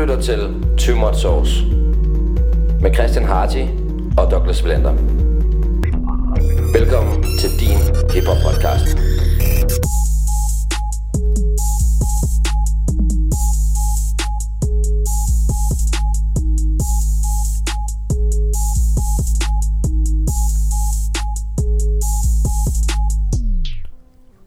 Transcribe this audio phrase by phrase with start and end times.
[0.00, 0.38] lytter til
[0.78, 1.64] Too Much Sauce
[2.80, 3.64] med Christian Harty
[4.18, 4.92] og Douglas Blender.
[6.78, 7.78] Velkommen til din
[8.14, 8.98] hiphop podcast.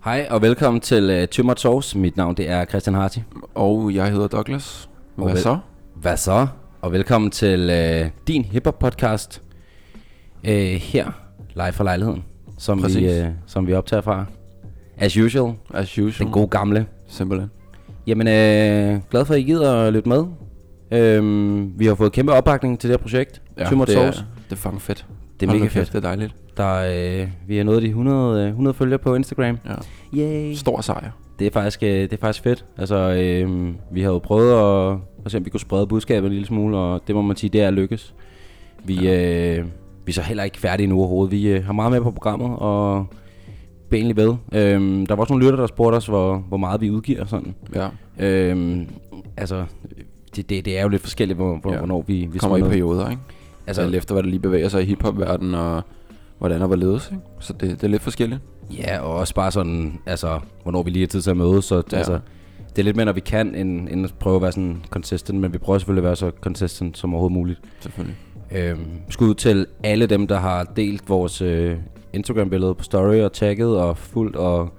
[0.04, 1.98] Hej og velkommen til uh, Too Much Sauce.
[1.98, 3.20] Mit navn det er Christian Harty.
[3.55, 4.90] Og jeg hedder Douglas.
[5.17, 5.58] Og Hvad så?
[5.95, 6.48] Hvad så?
[6.81, 7.70] Og velkommen til
[8.04, 9.41] uh, din hiphop podcast.
[10.44, 11.12] Uh, her,
[11.55, 12.23] live fra lejligheden,
[12.58, 13.21] som vi, Præcis.
[13.21, 14.26] uh, som vi optager fra.
[14.98, 16.26] As usual, As usual.
[16.26, 16.85] den gode gamle.
[17.07, 17.49] Simpelthen.
[18.07, 20.20] Jamen, uh, glad for at I gider at lytte med.
[21.20, 23.41] Uh, vi har fået kæmpe opbakning til det her projekt.
[23.57, 24.21] Ja, Much det er, det
[24.52, 25.05] er fucking fedt.
[25.40, 25.88] Det er Hold mega fedt.
[25.88, 26.35] Det er dejligt.
[26.57, 29.57] Der, uh, vi har nået de 100, uh, 100 følgere på Instagram.
[29.66, 30.20] Ja.
[30.20, 30.54] Yay!
[30.54, 31.12] Stor sejr.
[31.44, 32.66] Det er faktisk, øh, det er faktisk fedt.
[32.78, 34.52] Altså, øh, vi har jo prøvet
[35.26, 37.50] at, se, om vi kunne sprede budskabet en lille smule, og det må man sige,
[37.50, 38.13] det er lykkes.
[38.84, 39.58] Vi, ja.
[39.58, 39.66] øh,
[40.05, 41.32] vi er så heller ikke færdige nu overhovedet.
[41.32, 43.05] Vi øh, har meget med på programmet, og
[43.90, 44.35] bliver egentlig ved.
[44.54, 47.55] Øh, der var også nogle lytter, der spurgte os, hvor, hvor meget vi udgiver sådan.
[47.76, 47.88] Ja.
[48.20, 48.78] Øh,
[49.38, 49.66] altså,
[50.35, 51.78] det, det, det er jo lidt forskelligt, hvor, hvor, Ja.
[51.78, 52.72] hvornår vi, vi Kommer i noget.
[52.72, 53.22] perioder, ikke?
[53.32, 55.82] Altså, Altså, Alt efter, hvad der lige bevæger sig i hiphop-verdenen, og
[56.39, 57.23] hvordan og hvorledes, ikke?
[57.39, 58.41] Så det, det er lidt forskelligt.
[58.77, 61.65] Ja, og også bare sådan, altså, hvornår vi lige har tid til at mødes.
[61.65, 61.98] Så, Ja.
[61.98, 62.20] altså,
[62.70, 65.39] det er lidt mere, når vi kan, end, end at prøve at være sådan consistent.
[65.39, 67.59] Men vi prøver selvfølgelig at være så consistent som overhovedet muligt.
[67.79, 68.17] Selvfølgelig.
[68.51, 71.78] Øhm, skud til alle dem, der har delt vores øh,
[72.13, 74.69] Instagram-billede på story og tagget og fuldt og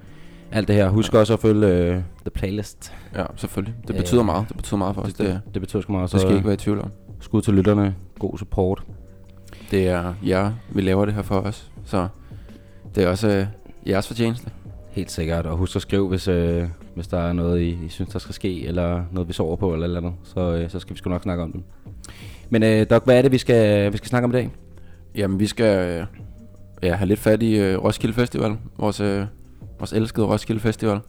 [0.53, 0.89] alt det her.
[0.89, 1.19] Husk ja.
[1.19, 2.93] også at følge øh, The Playlist.
[3.15, 3.75] Ja, selvfølgelig.
[3.89, 4.49] Det Øh, betyder meget.
[4.49, 5.13] Det betyder meget for os.
[5.13, 6.13] Det, det, Det betyder sgu meget.
[6.13, 6.91] det skal Så, ikke være i tvivl om.
[7.21, 7.95] Skud til lytterne.
[8.19, 8.83] God support.
[9.71, 11.71] Det er jer, vi laver det her for os.
[11.85, 12.09] Så
[12.95, 13.47] det er også øh,
[13.87, 14.51] jeres fortjeneste.
[14.91, 15.47] Helt sikkert.
[15.47, 18.35] Og husk at skrive, hvis, øh, hvis der er noget, I, I synes, der skal
[18.35, 20.13] ske, eller noget, vi sover på, eller eller andet.
[20.25, 21.63] Så, øh, så skal vi sgu nok snakke om det.
[22.51, 24.51] Men øh, Doc, hvad er det, vi skal, vi skal snakke om i dag?
[25.15, 26.07] Jamen, vi skal øh,
[26.83, 28.57] ja, have lidt fat i øh, Roskilde Festival.
[28.79, 29.25] Vores, øh,
[29.79, 31.01] vores elskede Roskilde Festival.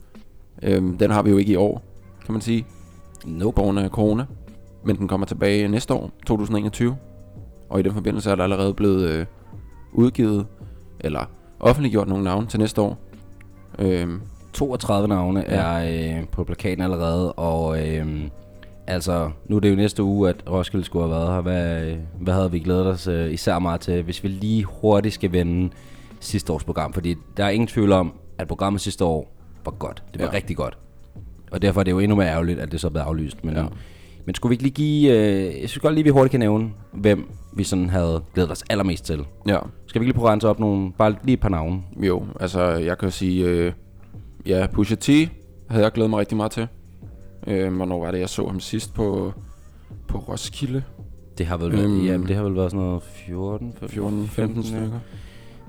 [0.63, 1.83] Øhm, den har vi jo ikke i år,
[2.25, 2.65] kan man sige.
[3.25, 3.61] Nope.
[3.61, 4.25] Grund af corona.
[4.85, 6.97] Men den kommer tilbage næste år, 2021.
[7.69, 9.25] Og i den forbindelse er der allerede blevet øh,
[9.93, 10.45] udgivet,
[10.99, 11.25] eller
[11.59, 12.97] offentliggjort nogle navne til næste år.
[13.79, 14.21] Øhm,
[14.53, 15.55] 32 navne Ja.
[15.55, 18.07] er øh, på plakaten allerede, og øh,
[18.87, 21.41] altså, nu er det jo næste uge, at Roskilde skulle have været her.
[21.41, 25.13] Hvad, øh, hvad havde vi glædet os øh, især meget til, hvis vi lige hurtigt
[25.13, 25.69] skal vende
[26.19, 26.93] sidste års program?
[26.93, 29.31] Fordi der er ingen tvivl om, at programmet sidste år
[29.65, 30.03] var godt.
[30.13, 30.33] Det var ja.
[30.33, 30.77] rigtig godt.
[31.51, 33.43] Og derfor er det jo endnu mere ærgerligt, at det så er blevet aflyst.
[33.45, 33.65] Men, Ja.
[34.25, 34.27] Ja.
[34.27, 35.11] men skulle vi ikke lige give...
[35.13, 38.63] Øh, jeg synes godt lige, vi hurtigt kan nævne, hvem vi sådan havde glædet os
[38.69, 39.25] allermest til.
[39.47, 41.81] ja, Skal vi ikke lige prøve at rense op nogle, bare lige et par navne?
[41.97, 43.71] jo, altså jeg kan jo sige, øh,
[44.45, 45.07] ja, Pusha T
[45.69, 46.67] havde jeg glædet mig rigtig meget til.
[47.47, 49.33] Øh, hvornår var det, jeg så ham sidst på,
[50.07, 50.83] på Roskilde?
[51.37, 52.05] Det har vel været, Øhm.
[52.05, 54.99] jamen, det har vel været sådan noget 14, 14-15 stykker.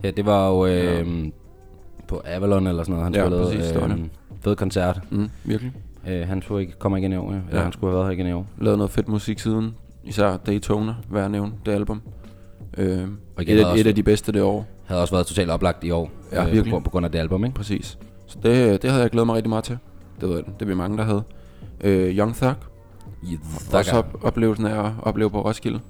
[0.02, 1.06] Ja, det var jo øh,
[2.08, 3.42] på Avalon eller sådan noget, han Ja, spillede.
[3.44, 3.98] præcis, øh,
[4.40, 5.00] Fed koncert.
[5.10, 5.72] Mm, virkelig.
[6.08, 7.38] Øh, han skulle ikke komme igen i år, ja.
[7.48, 7.62] Eller Ja.
[7.62, 8.46] han skulle have været her igen i år.
[8.60, 9.74] Lavet noget fedt musik siden.
[10.04, 12.00] Især Daytona, hvad jeg nævne, det album.
[12.76, 14.66] Øh, Og igen et, et af de bedste det år.
[14.84, 16.10] Havde også været totalt oplagt i år.
[16.32, 16.72] Ja, øh, virkelig.
[16.72, 17.54] På, på grund af det album, ikke?
[17.56, 17.98] Præcis.
[18.26, 19.78] Så det, det havde jeg glædet mig rigtig meget til.
[20.20, 21.22] Det ved jeg, det bliver mange, der havde.
[21.80, 22.54] Øh, Young Thug.
[23.72, 25.80] Også op, oplevelsen af at opleve på Roskilde.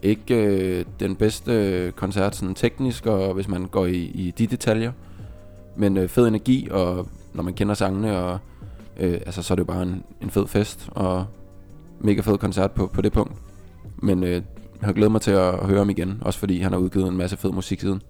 [0.00, 4.92] Ikke øh, den bedste koncert sådan teknisk, og hvis man går i, i de detaljer.
[5.76, 8.38] Men øh, fed energi, og når man kender sangene, og,
[9.00, 11.26] øh, altså, så er det jo bare en, en fed fest, og
[12.00, 13.32] mega fed koncert på, på det punkt.
[13.96, 14.42] Men øh, jeg
[14.82, 17.36] har glædet mig til at høre ham igen, også fordi han har udgivet en masse
[17.36, 18.02] fed musik siden.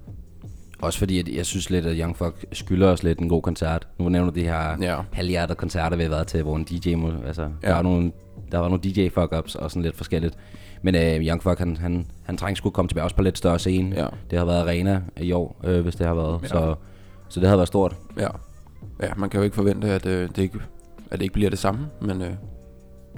[0.78, 3.89] Også fordi, at jeg synes lidt, at Young Fuck skylder os lidt en god koncert.
[3.99, 5.00] Nu nævner du de her Ja.
[5.12, 7.12] halvhjertede koncerter, vi har været til, hvor en DJ må...
[7.27, 7.49] Altså, ja.
[7.62, 7.69] Ja.
[7.69, 8.12] der, var nogle,
[8.53, 10.34] der var nogle DJ fuck-ups og sådan lidt forskelligt.
[10.83, 13.59] Men øh, Young Fuck, han, han, han trængte skulle komme tilbage også på lidt større
[13.59, 13.97] scene.
[13.97, 14.06] Ja.
[14.31, 16.43] Det har været arena i år, øh, hvis det har været.
[16.43, 16.49] Ja.
[16.49, 16.75] Så,
[17.28, 17.97] så det har været stort.
[18.19, 18.28] Ja.
[19.03, 20.59] Ja, man kan jo ikke forvente, at, øh, det, ikke,
[21.15, 22.31] at det ikke bliver det samme, men øh,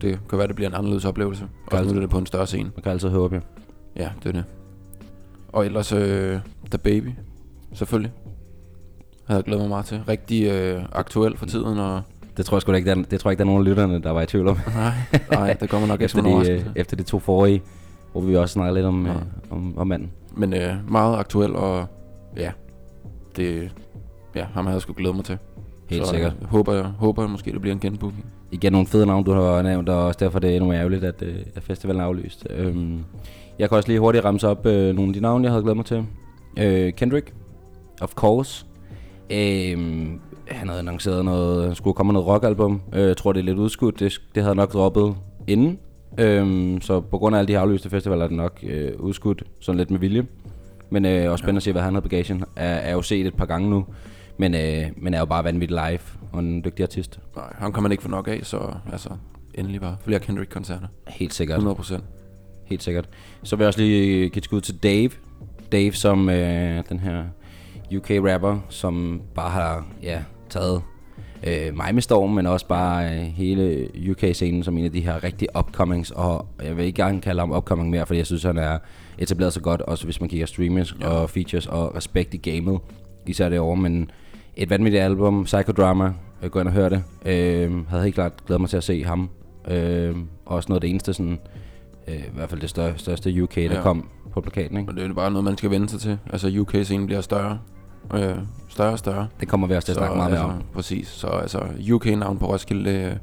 [0.03, 1.45] det kan være, det bliver en anderledes oplevelse.
[1.67, 2.71] Og nu er det på en større scene.
[2.77, 3.41] Man kan altid håbe, jo.
[3.97, 4.45] Ja, det er det.
[5.49, 6.39] Og ellers øh,
[6.71, 7.09] The Baby,
[7.73, 8.13] selvfølgelig.
[9.27, 10.01] Havde jeg glædet mig meget til.
[10.09, 12.03] Rigtig øh, aktuel for tiden, og
[12.37, 13.61] Det tror jeg sgu da ikke, der, er- det tror jeg ikke, der er nogen
[13.67, 14.59] af lytterne, der var i tvivl om.
[14.75, 14.93] nej,
[15.31, 17.63] nej, det kommer nok efter de, øh, efter de to forrige,
[18.13, 19.13] hvor vi også snakkede lidt om, Ja.
[19.13, 19.19] øh,
[19.51, 20.11] om, om manden.
[20.37, 21.87] Men øh, meget aktuel, og
[22.37, 22.53] ja,
[23.37, 23.73] det,
[24.35, 25.39] ja, ham havde jeg sgu glædet mig til.
[25.91, 26.33] Helt så, sikkert.
[26.41, 28.27] Jeg håber, jeg håber jeg måske, det bliver en genbooking.
[28.51, 31.05] Igen nogle fede navne, du har nævnt, og også derfor er det endnu mere ærgerligt,
[31.05, 32.47] at, øh, at festivalen er aflyst.
[32.51, 33.05] Øhm,
[33.59, 35.77] jeg kan også lige hurtigt ramse op øh, nogle af de navne, jeg havde glædet
[35.77, 36.05] mig til.
[36.59, 37.33] Øh, Kendrick,
[38.01, 38.67] of course.
[39.31, 42.81] Øhm, han havde annonceret noget, han skulle komme noget rockalbum.
[42.93, 44.01] Øh, jeg tror, det er lidt udskudt.
[44.01, 45.17] Det, det havde nok droppet
[45.47, 45.79] inden.
[46.19, 49.43] Øhm, så på grund af alle de her aflyste festivaler er det nok øh, udskudt
[49.61, 50.27] sådan lidt med vilje.
[50.91, 51.59] Men øh, også spændende ja.
[51.59, 52.45] at se, hvad han har bagagen.
[52.57, 53.85] Er, er jo set et par gange nu,
[54.39, 56.01] men, øh, men er jo bare vanvittig live
[56.33, 57.21] og en dygtig artist.
[57.37, 59.09] Nej, han kan man ikke få nok af, så altså,
[59.55, 60.87] endelig bare flere Kendrick-koncerter.
[61.09, 61.61] Helt sikkert.
[61.61, 62.01] 100%.
[62.65, 63.09] Helt sikkert.
[63.43, 65.11] Så vil jeg også lige give et skud til Dave.
[65.73, 67.25] Dave som øh, den her
[67.97, 70.83] UK-rapper, som bare har ja, taget
[71.47, 75.25] øh, mig med storm, men også bare øh, hele UK-scenen som en af de her
[75.25, 78.59] rigtige upcomings, og jeg vil ikke engang kalde ham upcoming mere, fordi jeg synes, han
[78.59, 78.79] er
[79.19, 81.09] etableret så godt, også hvis man kigger streamers ja.
[81.09, 82.81] og features og respekt i gamet,
[83.27, 84.11] især det over, men
[84.57, 86.13] et vanvittigt album, Psychodrama,
[86.43, 89.05] øh, gå ind og høre det, øh, havde helt klart glædet mig til at se
[89.05, 89.31] ham,
[89.69, 90.17] øh,
[90.47, 91.39] også noget af det eneste sådan,
[92.09, 93.83] øh, i hvert fald det største, største UK, der ja.
[93.83, 94.91] kom på plakaten, ikke?
[94.91, 97.59] Og det er bare noget, man skal vende sig til, altså UK-scenen bliver større,
[98.15, 98.35] øh,
[98.69, 99.29] større og større.
[99.41, 100.63] Det kommer vi også til at snakke meget altså, mere om.
[100.75, 101.59] Præcis, så altså
[101.93, 103.19] UK-navn på Roskilde, det,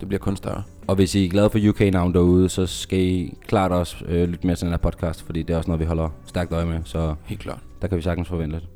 [0.00, 0.62] det bliver kun større.
[0.86, 4.46] Og hvis I er glade for UK-navn derude, så skal I klart også øh, lytte
[4.46, 6.80] med til den her podcast, fordi det er også noget, vi holder stærkt øje med,
[6.84, 7.58] så Helt klart.
[7.82, 8.68] der kan vi sagtens forvente lidt.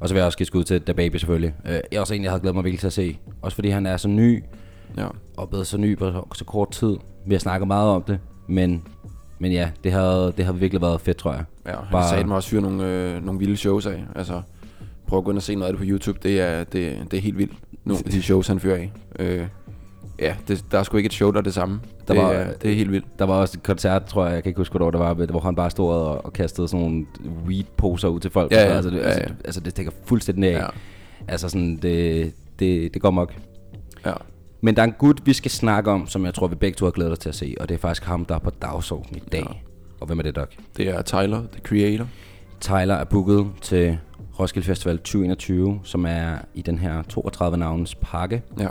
[0.00, 1.54] Og så vil jeg også give skud til Da Baby selvfølgelig.
[1.66, 3.18] Øh, jeg er også en, jeg havde glædet mig virkelig til at se.
[3.42, 4.42] Også fordi han er så ny,
[4.96, 5.06] Ja.
[5.36, 6.96] og blevet så ny på så, så kort tid.
[7.26, 8.18] Vi har snakket meget om det,
[8.48, 8.82] men,
[9.38, 11.44] men ja, det har, det har virkelig været fedt, tror jeg.
[11.66, 14.04] Ja, han Bare- sagde mig også fyre nogle, øh, nogle vilde shows af.
[14.16, 14.42] Altså,
[15.06, 16.18] prøv at gå ind og se noget af det på YouTube.
[16.22, 17.52] Det er, det, det er helt vildt.
[17.84, 18.92] Nogle af de shows, han fyrer af.
[19.18, 19.46] Øh,
[20.18, 21.80] ja, det, der er sgu ikke et show, der er det samme.
[22.08, 23.18] Der det, var- er, det er helt vildt.
[23.18, 25.40] Der var også et koncert, tror jeg, jeg kan ikke huske, hvornår det var, hvor
[25.40, 27.06] han bare stod og, og kastede sådan nogle
[27.46, 28.52] weed-poser ud til folk.
[28.52, 29.34] Ja, ja, altså, det, ja, altså, ja.
[29.44, 30.58] altså, det stikker fuldstændig af.
[30.62, 30.66] Ja.
[31.28, 33.34] Altså sådan, det, det, det går mok.
[34.06, 34.12] Ja.
[34.60, 36.84] Men der er en gut, vi skal snakke om, som jeg tror, vi begge to
[36.86, 39.16] har glædet os til at se, og det er faktisk ham, der er på dagsordenen
[39.16, 39.40] i dag.
[39.48, 39.54] Ja.
[40.00, 40.46] Og hvem er det, Doc?
[40.76, 42.06] Det er Tyler, the creator.
[42.60, 43.98] Tyler er booket til
[44.40, 48.68] Roskilde Festival 2021, som er i den her 32 navns pakke, Ja.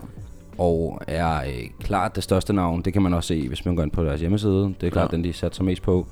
[0.58, 2.82] Og er øh, klart det største navn.
[2.82, 4.74] Det kan man også se, hvis man går ind på deres hjemmeside.
[4.82, 5.16] Det er klart Ja.
[5.16, 6.08] den, de satte sig mest på.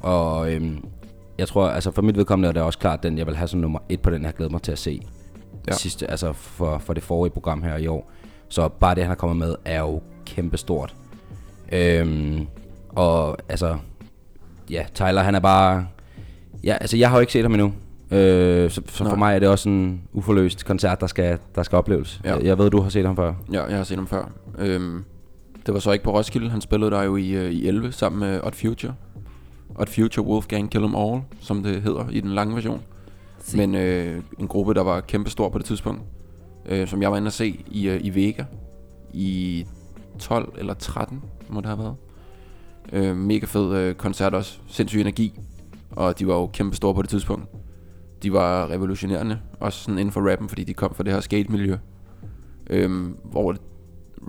[0.00, 0.84] Og øhm,
[1.38, 3.60] jeg tror, altså for mit vedkommende er det også klart den, jeg vil have som
[3.60, 5.00] nummer et på den, jeg glæder mig til at se.
[5.68, 5.72] Ja.
[5.72, 8.10] Sidste, altså for, for det forrige program her i år.
[8.48, 10.94] Så bare det, han har kommet med, er jo kæmpestort.
[11.72, 12.46] Øhm,
[12.88, 13.76] og altså,
[14.70, 15.86] ja, Tyler, han er bare...
[16.64, 17.72] Ja, altså jeg har jo ikke set ham endnu.
[18.10, 19.16] Øh, så, så for Nej.
[19.16, 22.20] mig er det også en uforløst koncert, der skal, der skal opleves.
[22.24, 22.34] Ja.
[22.34, 23.34] Jeg, jeg ved, du har set ham før.
[23.52, 24.30] Ja, jeg har set ham før.
[24.58, 25.04] Øhm,
[25.66, 26.50] det var så ikke på Roskilde.
[26.50, 28.94] Han spillede der jo i, øh, i 11 sammen med Odd Future.
[29.74, 32.82] Odd Future, Wolfgang Kill 'Em All, som det hedder i den lange version.
[33.56, 36.02] Men øh, en gruppe, der var kæmpestor på det tidspunkt.
[36.68, 38.44] Øh, som jeg var inde at se i, øh, i Vega.
[39.12, 39.64] I
[40.18, 41.94] 12 eller 13 må det have været.
[42.92, 44.58] Øh, mega fed øh, koncert også.
[44.68, 45.38] Sindssyg energi.
[45.90, 47.44] Og de var jo kæmpestore på det tidspunkt.
[48.22, 51.76] De var revolutionerende, også sådan inden for rappen, fordi de kom fra det her skate-miljø.
[52.70, 53.56] Øhm, hvor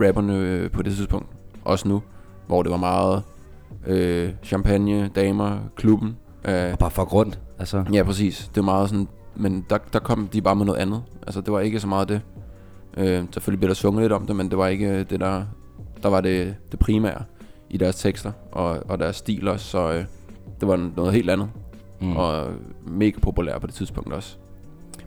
[0.01, 1.28] rapperne øh, på det tidspunkt,
[1.66, 2.01] også nu,
[2.48, 3.24] hvor det var meget
[3.88, 6.18] øh, champagne, damer, klubben.
[6.45, 7.39] Øh, Og bare for rundt.
[7.60, 8.51] Altså, ja, præcis.
[8.56, 11.04] Det var meget sådan, men der, der kom de bare med noget andet.
[11.28, 12.22] Altså, det var ikke så meget det.
[12.98, 15.44] Øh, selvfølgelig blev der sunget lidt om det, men det var ikke det, der,
[16.04, 17.24] der var det, det primære
[17.69, 19.66] i deres tekster og, og deres stil også.
[19.66, 20.06] Så øh,
[20.60, 21.50] det var noget helt andet.
[22.02, 22.18] Mm.
[22.18, 22.48] Og
[22.86, 24.38] mega populær på det tidspunkt også.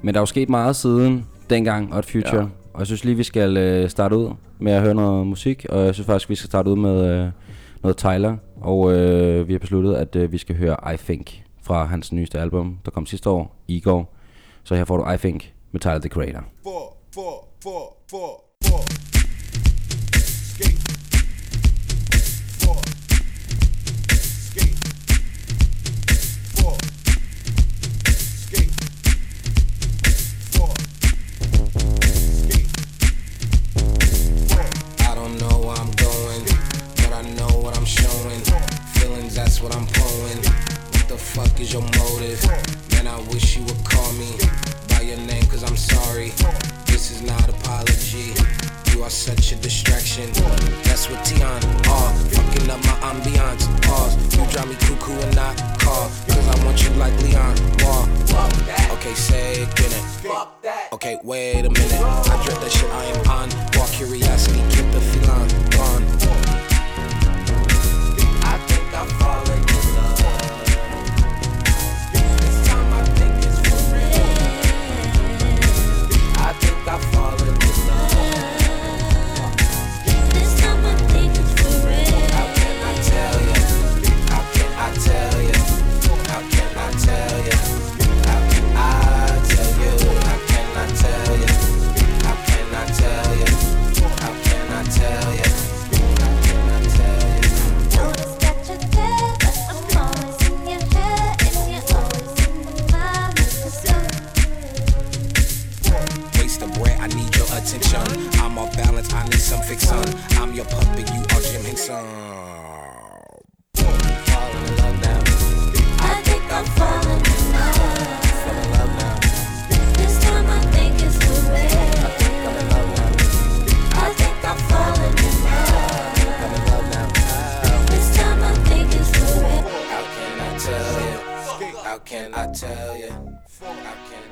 [0.03, 2.37] Men der er jo sket meget siden dengang, Odd Future.
[2.37, 2.43] Ja.
[2.43, 2.49] Ja.
[2.75, 5.67] Og jeg synes lige, vi skal øh, starte ud med at høre noget musik.
[5.69, 7.31] Og jeg synes faktisk, vi skal starte ud med øh,
[7.83, 8.37] noget Tyler.
[8.61, 12.41] Og øh, vi har besluttet, at øh, vi skal høre I Think fra hans nyeste
[12.41, 14.11] album, der kom sidste år, Igor.
[14.65, 16.45] Så her får du I Think med Tyler, The Creator.
[16.63, 19.20] four, four, four, four, four.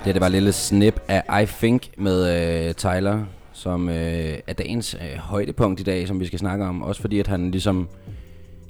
[0.08, 4.52] Det, det var et lille snip af I Think med øh, Tyler, som øh, er
[4.58, 6.82] dagens øh, højdepunkt i dag, som vi skal snakke om.
[6.82, 7.88] Også fordi, at han ligesom,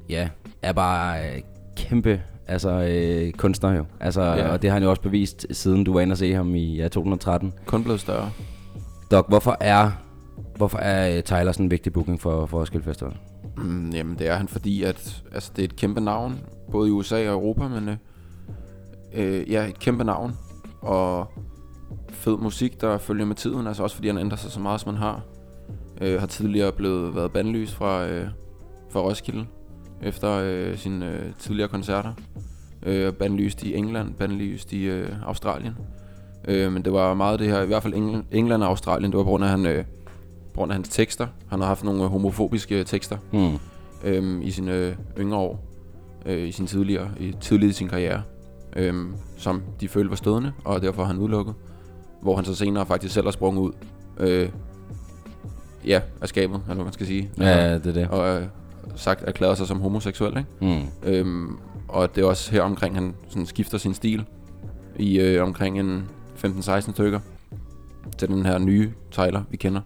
[0.08, 0.28] ja,
[0.62, 1.42] er bare øh,
[1.76, 3.84] kæmpe altså, øh, kunstner jo.
[4.00, 4.48] Altså, Ja.
[4.48, 6.76] Og det har han jo også bevist, siden du var inde og se ham i
[6.76, 7.52] ja, 2013.
[7.66, 8.30] Kun blevet større.
[9.10, 9.90] Doc, hvorfor er,
[10.56, 13.16] hvorfor er øh, Tyler sådan en vigtig booking for, for Roskilde Festival?
[13.56, 16.38] Mm, jamen, det er han, fordi at, altså, det er et kæmpe navn,
[16.70, 17.96] både i USA og Europa, men øh,
[19.14, 20.34] øh, ja, et kæmpe navn.
[20.80, 21.32] Og
[22.10, 24.94] fed musik, der følger med tiden, altså også fordi han ændrer sig så meget, som
[24.94, 25.20] han har.
[26.00, 28.28] Øh, har tidligere blevet været bandlyst fra, øh,
[28.90, 29.46] fra Roskilde,
[30.02, 32.12] efter øh, sine øh, tidligere koncerter.
[32.82, 35.72] Øh, bandlyst i England, bandlyst i øh, Australien.
[36.48, 39.18] Øh, men det var meget det her, i hvert fald England, England og Australien, det
[39.18, 39.84] var på grund af, han, øh,
[40.54, 41.26] på grund af hans tekster.
[41.48, 43.58] Han har haft nogle øh, homofobiske tekster Hmm.
[44.04, 45.64] øhm, i sine øh, yngre år,
[46.26, 48.22] øh, i sin tidligere, i tidligt i sin karriere,
[48.78, 51.54] øhm, som de følte var stødende, og derfor er han udelukket.
[52.22, 53.72] Hvor han så senere faktisk selv har sprunget ud,
[54.18, 54.48] øh,
[55.86, 57.30] ja, af skabet, eller hvad man skal sige.
[57.38, 58.08] Ja, det er det.
[58.08, 58.46] Og øh,
[58.96, 60.50] sagt erklæret sig som homoseksuel, ikke?
[60.60, 60.86] Hmm.
[61.02, 61.56] Øhm,
[61.88, 64.24] og det er også her omkring, han sådan skifter sin stil
[64.98, 66.08] i øh, omkring en
[66.44, 67.20] 15-16 stykker
[68.18, 69.80] til den her nye Tyler, vi kender.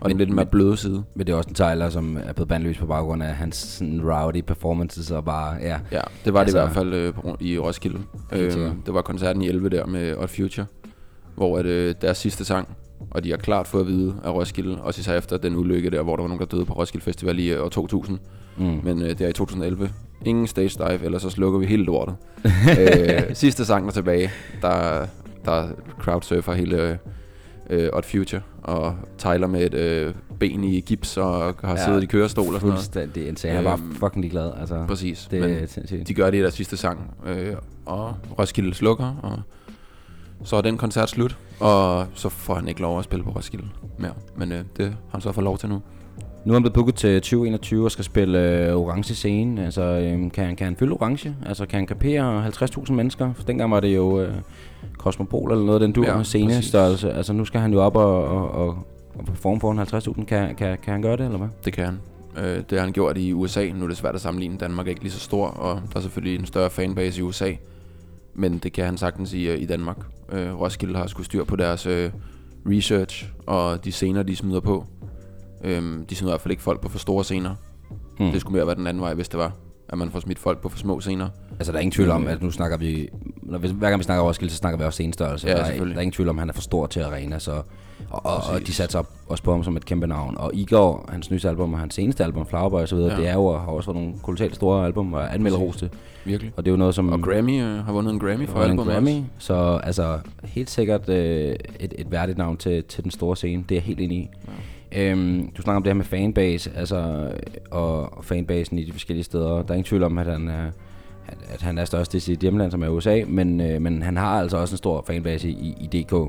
[0.00, 1.02] Og den Men- lidt mere bløde side.
[1.14, 4.00] Men det er også en Tyler, som er blevet bandlyst på baggrund af hans sådan,
[4.04, 5.78] rowdy performances og bare, ja.
[5.92, 7.98] Ja, det var det Altså- i hvert fald øh, på, i Roskilde.
[8.32, 8.52] Øh,
[8.86, 10.66] det var koncerten i 11 der med Odd Future,
[11.36, 12.68] hvor at, øh, deres sidste sang,
[13.10, 16.02] og de har klart fået at vide af Roskilde, også især efter den ulykke der,
[16.02, 18.18] hvor der var nogen, der døde på Roskilde Festival i øh, år 2000.
[18.58, 18.80] Mm.
[18.82, 19.90] Men øh, det er i 2011.
[20.24, 22.14] Ingen stage dive, ellers så slukker vi hele lortet.
[22.80, 24.30] øh, sidste sang der tilbage,
[24.62, 25.06] der,
[25.44, 26.96] der crowdsurfer hele øh,
[27.92, 32.06] Odd Future, og Tyler med et øh, ben i gips og har Ja, siddet i
[32.06, 32.78] kørestol og sådan noget.
[32.78, 33.54] Fuldstændig insane.
[33.54, 34.52] Han var Øhm, fucking ligeglad.
[34.60, 35.28] Altså, Præcis.
[35.30, 36.08] det Men er sindssygt.
[36.08, 37.54] de gør det i deres sidste sang, øh,
[37.86, 39.38] og Roskilde slukker, og
[40.44, 43.64] så er den koncert slut, og så får han ikke lov at spille på Roskilde
[43.98, 44.12] mere.
[44.36, 45.82] Men øh, det har han så fået lov til nu.
[46.44, 49.64] Nu er han blevet booket til 2021 og skal spille øh, orange scene.
[49.64, 51.36] Altså, øh, kan, han, kan han fylde orange?
[51.46, 53.32] Altså, kan han kapere 50.000 mennesker?
[53.32, 54.34] For dengang var det jo øh,
[54.98, 57.12] Cosmopol eller noget den dur Ja, scenestørrelse.
[57.12, 60.24] Altså, nu skal han jo op og, og, og, og performe foran 50.000.
[60.24, 61.48] Kan, kan, kan han gøre det, eller hvad?
[61.64, 61.98] Det kan han.
[62.36, 63.68] Øh, det har han gjort i USA.
[63.74, 64.58] Nu er det svært at sammenligne.
[64.58, 67.52] Danmark er ikke lige så stor, og der er selvfølgelig en større fanbase i USA.
[68.34, 69.96] Men det kan han sagtens i, øh, i Danmark.
[70.32, 72.10] Øh, Roskilde har skulle styr på deres øh,
[72.66, 74.84] research og de scener, de smider på.
[75.64, 77.54] Øhm, de smider i hvert fald ikke folk på for store scener.
[78.18, 78.30] Mm.
[78.30, 79.52] Det skulle mere være den anden vej, hvis det var.
[79.92, 81.28] At man får smidt folk på for små scener.
[81.58, 83.08] Altså, der er ingen tvivl om, øh, at nu snakker vi...
[83.42, 85.48] Når vi hver gang vi snakker Roskilde, så snakker vi også scenestørrelse.
[85.48, 87.38] Ja, der, er, der er ingen tvivl om, at han er for stor til arena,
[87.38, 87.62] så...
[88.10, 90.36] Og, og, og de satte sig op, også på ham som et kæmpe navn.
[90.38, 93.20] Og Igor, hans nye album og hans seneste album, Flowerboy og så videre, Ja.
[93.20, 95.90] det er jo, har også været nogle kolossalt store album og anmelderroste.
[96.24, 96.52] Virkelig.
[96.56, 97.12] Og det er jo noget, som...
[97.12, 99.22] Og Grammy øh, har vundet en Grammy for albumet Grammy, også.
[99.38, 103.64] så altså helt sikkert øh, et, et værdigt navn til, til den store scene.
[103.68, 104.28] Det er jeg helt enig i.
[104.46, 104.52] Ja.
[104.96, 107.28] Øhm, du snakker om det her med fanbase, altså,
[107.70, 109.48] og, og fanbasen i de forskellige steder.
[109.48, 110.70] Der er ingen tvivl om, at han er,
[111.52, 114.40] at, han er størst i sit hjemland, som er USA, men, øh, men han har
[114.40, 116.12] altså også en stor fanbase i, i DK.
[116.12, 116.26] Ja.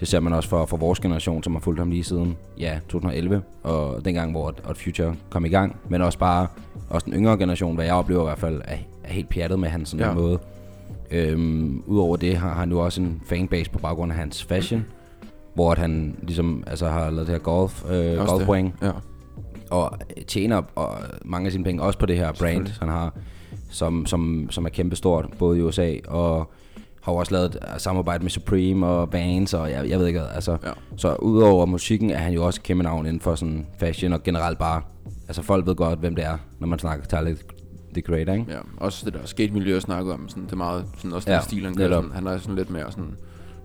[0.00, 2.78] Det ser man også for, for vores generation, som har fulgt ham lige siden ja,
[2.88, 6.46] 2011, og dengang, hvor Odd Future kom i gang, men også bare
[6.90, 9.68] også den yngre generation, hvad jeg oplever i hvert fald, er, er helt pjattet med
[9.68, 10.14] hans sådan Ja.
[10.14, 10.38] måde.
[11.10, 14.84] Øhm, Udover det har han nu også en fanbase på baggrund af hans fashion,
[15.54, 18.48] hvor at han ligesom altså, har lavet det her golf, øh, Også golf det.
[18.50, 18.90] wing, Ja.
[19.70, 23.14] og tjener og mange af sine penge også på det her brand, han har,
[23.70, 26.50] som, som, som er kæmpestort, både i USA og
[27.02, 30.06] har jo også lavet et øh, samarbejde med Supreme og Vans, og jeg, jeg ved
[30.06, 30.56] ikke hvad, altså.
[30.64, 30.70] Ja.
[30.96, 34.58] Så udover musikken er han jo også kæmpe navn inden for sådan fashion og generelt
[34.58, 34.82] bare,
[35.28, 37.34] altså folk ved godt, hvem det er, når man snakker Tyler
[37.94, 38.46] the Creator, ikke?
[38.52, 41.36] Ja, også det der skate-miljø, jeg snakkede om, sådan, det er meget sådan, også Ja,
[41.36, 42.04] den stil, han netop.
[42.04, 43.16] Sådan, han er sådan lidt mere sådan,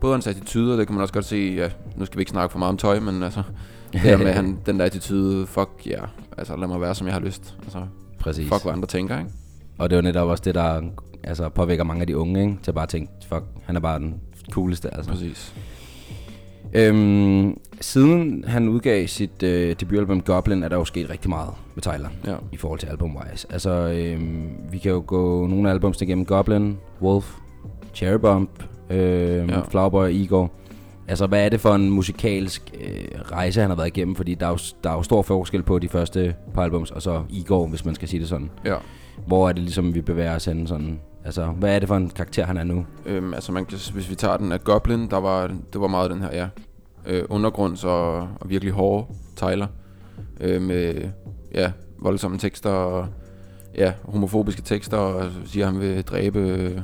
[0.01, 2.32] både hans attitude, og det kan man også godt se, ja, nu skal vi ikke
[2.32, 3.44] snakke for meget om tøj, men altså,
[3.94, 7.08] det der med han, den der attitude, fuck ja, yeah, altså lad mig være, som
[7.08, 7.56] jeg har lyst.
[7.63, 7.79] Altså,
[8.20, 8.50] Præcis.
[8.50, 9.32] fuck hvad andre tænker, ikke?
[9.77, 10.82] Og det er jo netop også det, der
[11.24, 12.58] altså, påvirker mange af de unge, ikke?
[12.63, 14.15] Til at bare tænke, fuck, han er bare den
[14.51, 15.12] cooleste, altså.
[15.12, 15.53] Præcis.
[16.74, 21.82] Øhm, siden han udgav sit øh, debutalbum Goblin, er der jo sket rigtig meget med
[21.84, 22.36] Tyler Ja.
[22.51, 23.46] i forhold til album-wise.
[23.50, 27.36] Altså, øhm, vi kan jo gå nogle af albumsene igennem Goblin, Wolf,
[27.96, 28.50] Cherry Bomb,
[28.89, 29.55] øhm, Ja.
[29.55, 29.62] ja.
[29.69, 30.51] Flowerboy, Igor.
[31.08, 34.15] Altså, hvad er det for en musikalsk øh, rejse, han har været igennem?
[34.15, 37.01] Fordi der er, jo, der er jo stor forskel på de første par albums, og
[37.01, 38.50] så Igor, hvis man skal sige det sådan.
[38.65, 38.75] Ja.
[39.27, 41.00] Hvor er det ligesom, vi bevæger os hen sådan...
[41.25, 42.86] Altså, hvad er det for en karakter, han er nu?
[43.05, 46.12] Øhm, altså man kan, hvis vi tager den af Goblin, der var, det var meget
[46.12, 46.48] den her, ja,
[47.05, 49.05] øh, undergrunds og, og virkelig hårde
[49.36, 49.67] Tyler.
[50.41, 50.93] Øh, med,
[51.53, 53.08] ja, voldsomme tekster og,
[53.75, 56.84] ja, homofobiske tekster, og siger, at han vil dræbe,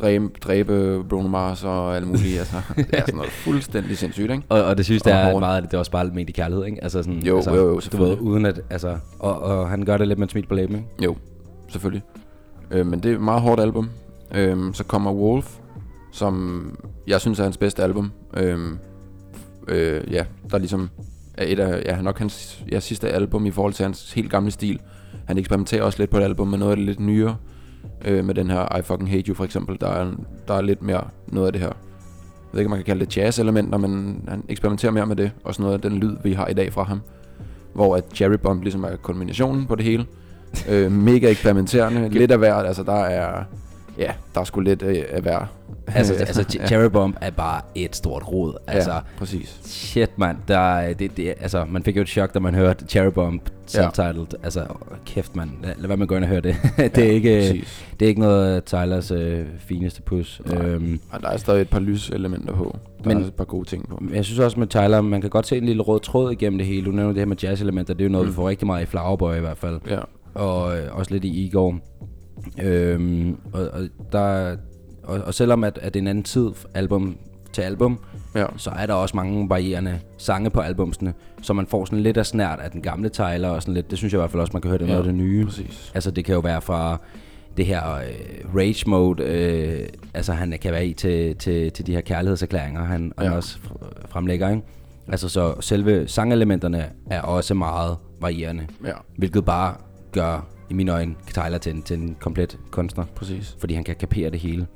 [0.00, 2.38] dræbe, dræbe Bruno Mars og alt muligt.
[2.38, 4.42] altså, det er sådan noget fuldstændig sindssygt, ikke?
[4.48, 5.40] Og, og det synes Og er hårdt.
[5.40, 6.82] meget det, er også bare ment i kærlighed, ikke?
[6.82, 9.96] Altså sådan, Jo, altså, jo, jo, du ved, uden at, altså, og, og han gør
[9.96, 10.88] det lidt med et smil på læben, ikke?
[11.04, 11.16] Jo,
[11.68, 12.02] selvfølgelig.
[12.70, 13.90] Øh, men det er et meget hårdt album.
[14.34, 15.56] Øh, så kommer Wolf,
[16.12, 16.62] som
[17.06, 18.12] jeg synes er hans bedste album.
[18.36, 18.58] Øh,
[19.68, 20.90] øh, ja, der ligesom
[21.34, 24.50] er et af, ja, nok hans ja, sidste album i forhold til hans helt gamle
[24.50, 24.80] stil.
[25.26, 27.36] Han eksperimenterer også lidt på et album med noget af det lidt nyere.
[28.04, 29.80] Øh, med den her I Fucking Hate You for eksempel.
[29.80, 30.10] Der er,
[30.48, 31.68] der er lidt mere noget af det her.
[31.68, 35.30] Jeg ved ikke, om man kan kalde det jazz-elementer, men han eksperimenterer mere med det.
[35.44, 37.00] Og sådan noget af den lyd, vi har i dag fra ham.
[37.74, 40.06] Hvor at Jerry Bomb ligesom er kombinationen på det hele.
[40.68, 42.08] øh, mega eksperimenterende.
[42.18, 42.66] lidt af hvert.
[42.66, 43.44] Altså, der er...
[43.98, 45.46] Ja, der er sgu lidt øh, af hver.
[45.86, 46.66] Altså, altså ja.
[46.66, 48.54] Cherry Bomb er bare et stort rod.
[48.66, 49.60] Altså, ja, præcis.
[49.64, 50.36] shit, mand.
[50.48, 53.42] Der, er- det, det, altså, man fik jo et chok, da man hørte Cherry Bomb
[53.66, 54.26] subtitled.
[54.42, 55.50] Altså, åh, kæft, mand.
[55.62, 56.56] Lad, lad være med at gå ind og høre det.
[56.76, 57.86] det, er Ja, ikke, præcis.
[58.00, 60.40] det er ikke noget af Tylers øh, fineste pus.
[60.46, 60.64] Nej.
[60.64, 62.76] Øhm, Og der er stadig et par lyselementer på.
[63.04, 64.02] Der Men- er et par gode ting på.
[64.12, 66.66] Jeg synes også med Tyler, man kan godt se en lille rød tråd igennem det
[66.66, 66.84] hele.
[66.86, 68.30] Du nævner det her med jazz-elementer, det er jo noget, mm.
[68.32, 69.80] vi får rigtig meget i Flowerboy i hvert fald.
[69.90, 69.98] Ja,
[70.34, 71.78] Og øh, også lidt i Igor.
[72.62, 73.80] Øhm, og, og,
[74.12, 74.56] der,
[75.02, 77.16] og, og selvom at, at det er en anden tid album
[77.52, 77.98] til album,
[78.34, 82.16] ja, så er der også mange varierende sange på albumsene, så man får sådan lidt
[82.16, 83.90] af snært af den gamle Tyler og sådan lidt.
[83.90, 85.14] Det synes jeg i hvert fald også, man kan høre det ja, noget af det
[85.14, 85.44] nye.
[85.44, 85.90] præcis.
[85.94, 87.00] Altså det kan jo være fra
[87.56, 91.92] det her øh, rage mode, øh, altså han kan være i til, til, til de
[91.92, 93.24] her kærlighedserklæringer, han, ja.
[93.24, 94.62] han også fr- fremlægger, ikke?
[95.08, 99.74] Altså så selve sangelementerne er også meget varierende, Ja, hvilket bare
[100.12, 103.56] gør, i mine øjne, Tyler til en, til en komplet kunstner, præcis.
[103.58, 104.66] fordi han kan kapere det hele.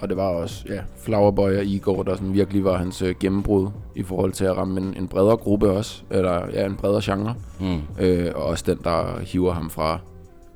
[0.00, 3.68] Og det var også, ja, Flowerboy og Igor, der sådan virkelig var hans øh, gennembrud
[3.94, 7.34] i forhold til at ramme en, en bredere gruppe også, eller ja, en bredere genre.
[7.60, 7.80] Mm.
[7.98, 9.98] Øh, og også den, der hiver ham fra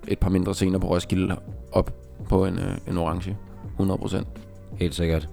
[0.08, 1.36] et par mindre scener på Roskilde
[1.72, 1.94] op
[2.28, 3.36] på en, øh, en orange.
[3.80, 4.24] 100%.
[4.78, 5.28] Helt sikkert.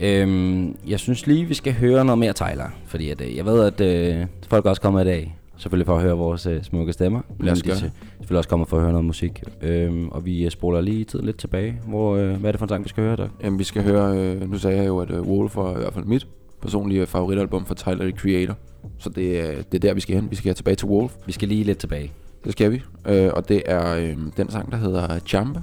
[0.00, 3.64] Øhm, jeg synes lige, vi skal høre noget mere Tyler, fordi at, øh, jeg ved,
[3.64, 7.20] at øh, folk også kommet i dag, selvfølgelig for at høre vores øh, smukke stemmer.
[7.40, 7.92] Lad os de gøre er det.
[8.18, 9.42] selvfølgelig også kommet for at høre noget musik.
[9.62, 11.80] Øhm, og vi øh, spoler lige tiden lidt tilbage.
[11.88, 13.28] Hvor, øh, hvad er det for en sang, vi skal høre, der?
[13.44, 15.94] Jamen, vi skal høre, øh, nu sagde jeg jo, at øh, Wolf var i hvert
[15.94, 16.26] fald mit
[16.62, 18.54] personlige favoritalbum for Tyler, the Creator.
[18.98, 20.30] Så det, er- det er der, vi skal hen.
[20.30, 21.12] Vi skal tilbage til Wolf.
[21.26, 22.12] Vi skal lige lidt tilbage.
[22.44, 22.82] Det skal vi.
[23.08, 25.60] Øh, og det er øh, den sang, der hedder Jamba,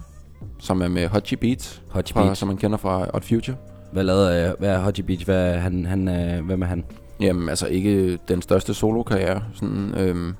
[0.60, 2.40] som er med Hotchi Beats, Hotchi fra, Beats.
[2.40, 3.56] som man kender fra Odd Future.
[3.92, 5.26] Hvad lavede, øh, hvad er Hodgie Beach?
[5.26, 6.84] Hvad er han, han, øh, hvem er han?
[7.20, 9.44] Jamen, altså ikke den største solo-karriere.
[9.54, 10.36] Sådan, øhm,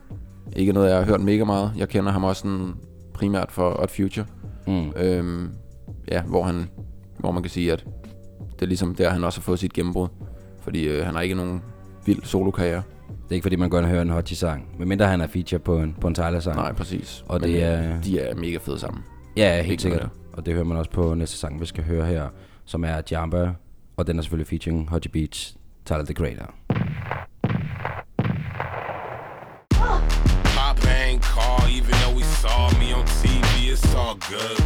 [0.56, 1.72] ikke noget, jeg har hørt mega meget.
[1.78, 2.74] Jeg kender ham også sådan,
[3.14, 4.26] primært for Odd Future.
[4.68, 4.92] Mm.
[4.96, 5.50] Øhm,
[6.12, 6.70] ja, hvor, han,
[7.20, 7.86] hvor man kan sige, at
[8.54, 10.08] det er ligesom der, han også har fået sit gennembrud.
[10.60, 11.62] Fordi øh, han har ikke nogen
[12.06, 12.82] vild solo-karriere.
[13.08, 14.68] Det er ikke fordi, man og hører en Hodgie-sang.
[14.80, 16.56] Medmindre han er feature på en, på en Tyler-sang.
[16.56, 17.26] Nej, præcis.
[17.28, 19.04] Og Men, det er- De er mega fede sammen.
[19.38, 20.02] Ja, helt Ikke sikkert.
[20.02, 22.28] noget Og det hører man også på næste sang, vi skal høre her,
[22.66, 23.52] som er Jamba.
[23.98, 26.54] Og den er selvfølgelig featuring Hodgie Beach, Tyler the Creator.
[31.70, 34.58] Even though he saw me on TV, it's all good.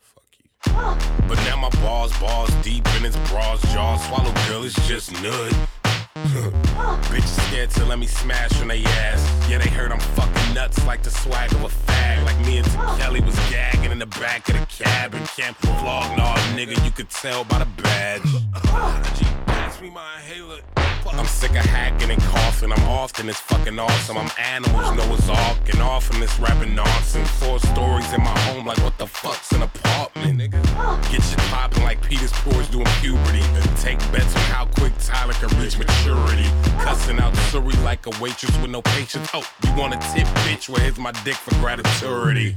[0.00, 1.26] Fuck you.
[1.28, 5.68] But now my balls, balls deep in his bras, jaw swallow, girl, it's just nud.
[7.10, 9.48] Bitches scared to let me smash on they ass.
[9.48, 12.24] Yeah, they heard I'm fucking nuts like the swag of a fag.
[12.24, 12.72] Like me and T.
[12.98, 16.16] Kelly was gagging in the back of the cab and camp vlog.
[16.16, 19.46] Nah, nigga, you could tell by the badge.
[19.80, 20.60] Pass me my inhaler.
[21.12, 22.70] I'm sick of hacking and coughing.
[22.70, 24.18] I'm often it's fucking awesome.
[24.18, 27.30] I'm animals, know Noah's Ark, and off from this rapping nonsense.
[27.30, 30.60] Four stories in my home, like what the fuck's an apartment, nigga?
[30.76, 31.00] Oh.
[31.10, 33.42] Get shit popping like Peter's Porch doing puberty.
[33.80, 36.48] Take bets on how quick Tyler can reach maturity.
[36.80, 39.30] Cussing out Surrey like a waitress with no patience.
[39.32, 40.68] Oh, you want a tip, bitch?
[40.68, 42.56] Well, here's my dick for gratitude.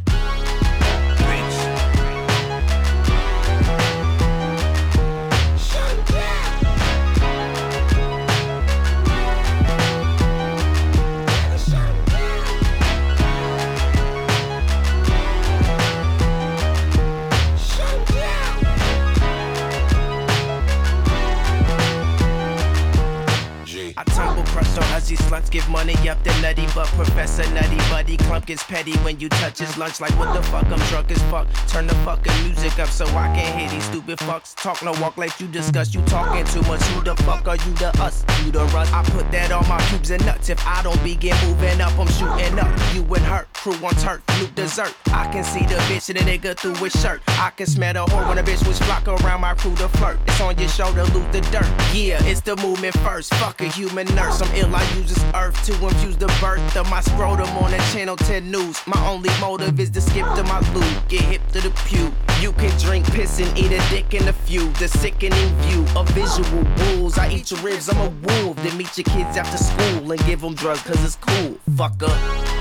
[25.07, 29.19] These sluts give money up the nutty, but Professor Nutty Buddy Clump gets petty when
[29.19, 29.99] you touch his lunch.
[29.99, 30.65] Like, what the fuck?
[30.65, 31.47] I'm drunk as fuck.
[31.67, 34.55] Turn the fucking music up so I can hear these stupid fucks.
[34.55, 35.93] Talk no walk like you discuss.
[35.93, 36.81] You talking too much.
[36.83, 38.23] Who the fuck are you the us?
[38.43, 38.93] You the rust.
[38.93, 40.49] I put that on my pubes and nuts.
[40.49, 42.95] If I don't begin moving up, I'm shooting up.
[42.95, 44.95] You and her, crew on turf, loot dessert.
[45.07, 47.21] I can see the bitch and the nigga through his shirt.
[47.27, 50.17] I can smell the whore when a bitch was flock around my crew to flirt.
[50.27, 51.69] It's on your shoulder, loot the dirt.
[51.93, 53.33] Yeah, it's the movement first.
[53.35, 54.41] Fuck a human nurse.
[54.41, 58.15] I'm ill, use this earth to infuse the birth of my scrotum on the channel
[58.15, 58.79] 10 news.
[58.87, 62.13] My only motive is to skip to my loot, get hip to the pew.
[62.41, 64.69] You can drink piss and eat a dick in a few.
[64.73, 67.17] The sickening view of visual rules.
[67.17, 68.57] I eat your ribs, I'm a wolf.
[68.57, 71.57] Then meet your kids after school and give them drugs cause it's cool.
[71.71, 72.52] Fucker.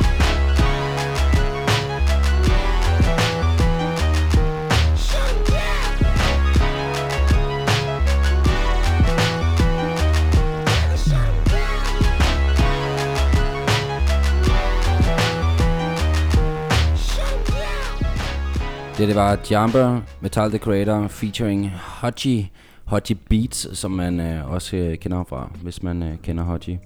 [19.03, 22.51] Det, det var Jumper, Metal the Creator, featuring Hodgie,
[22.85, 26.81] Hodgie Beats, som man øh, også øh, kender fra, hvis man øh, kender Hodgie.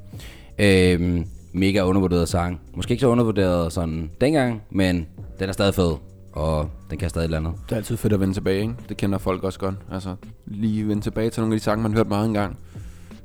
[0.58, 2.60] Øhm, mega undervurderet sang.
[2.74, 5.06] Måske ikke så undervurderet sådan dengang, men
[5.38, 5.92] den er stadig fed,
[6.32, 7.52] og den kan stadig et eller andet.
[7.66, 8.74] Det er altid fedt at vende tilbage, ikke?
[8.88, 9.74] Det kender folk også godt.
[9.92, 10.14] Altså,
[10.46, 12.58] lige vende tilbage til nogle af de sange, man hørt meget engang.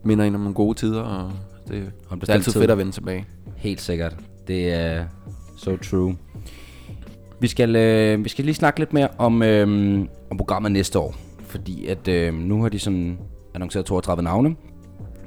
[0.04, 1.32] Minder en om nogle gode tider, og
[1.68, 2.62] det, Og det er altid tid.
[2.62, 3.26] fedt at vende tilbage.
[3.56, 4.16] Helt sikkert.
[4.48, 5.06] Det er
[5.58, 6.16] so true.
[7.42, 10.00] Vi skal, øh, vi skal lige snakke lidt mere om, øh,
[10.32, 11.16] om programmet næste år.
[11.40, 13.18] Fordi at øh, nu har de sådan
[13.54, 14.56] annonceret 32 navne.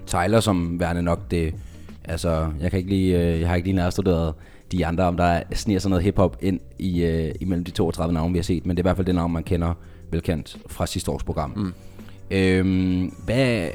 [0.06, 1.54] Tyler som værende nok det...
[2.04, 4.34] Altså, jeg, kan ikke lige, øh, jeg har ikke lige nærstuderet
[4.72, 8.32] de andre, om der sniger sådan noget hiphop ind i, øh, imellem de 32 navne,
[8.32, 8.66] vi har set.
[8.66, 9.74] Men det er i hvert fald det navn, man kender
[10.10, 11.52] velkendt fra sidste års program.
[11.56, 11.72] Mm.
[12.30, 13.68] Øhm, hvad,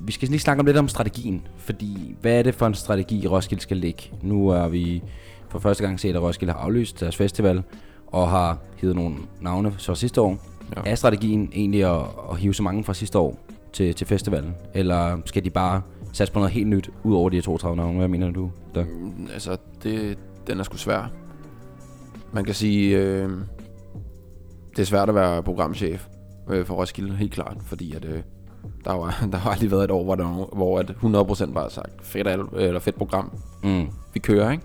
[0.00, 3.26] vi skal lige snakke om lidt om strategien, fordi hvad er det for en strategi,
[3.26, 4.10] Roskilde skal ligge?
[4.22, 5.02] Nu er vi
[5.50, 7.62] for første gang set, at Roskilde har aflyst deres festival,
[8.06, 10.36] og har hivet nogle navne fra sidste år.
[10.76, 10.90] Ja.
[10.90, 13.38] Er strategien egentlig at, at hive så mange fra sidste år
[13.72, 14.54] til, til festivalen?
[14.74, 15.82] Eller skal de bare
[16.12, 17.98] satse på noget helt nyt, ud over de her 32 navne?
[17.98, 18.84] Hvad mener du, Doug?
[18.86, 21.10] Mm, Altså, det, den er sgu svær.
[22.32, 23.30] Man kan sige, øh,
[24.70, 26.06] det er svært at være programchef
[26.50, 27.56] øh, for Roskilde, helt klart.
[27.62, 28.20] Fordi at, øh,
[28.84, 31.90] der, var, der har aldrig været et år, hvor, der, hvor at 100% bare sagt,
[32.06, 33.32] fedt, al- eller fedt program,
[33.64, 33.86] Mm.
[34.14, 34.64] vi kører, ikke?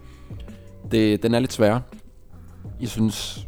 [0.91, 1.79] Det, den er lidt svær.
[2.81, 3.47] Jeg synes,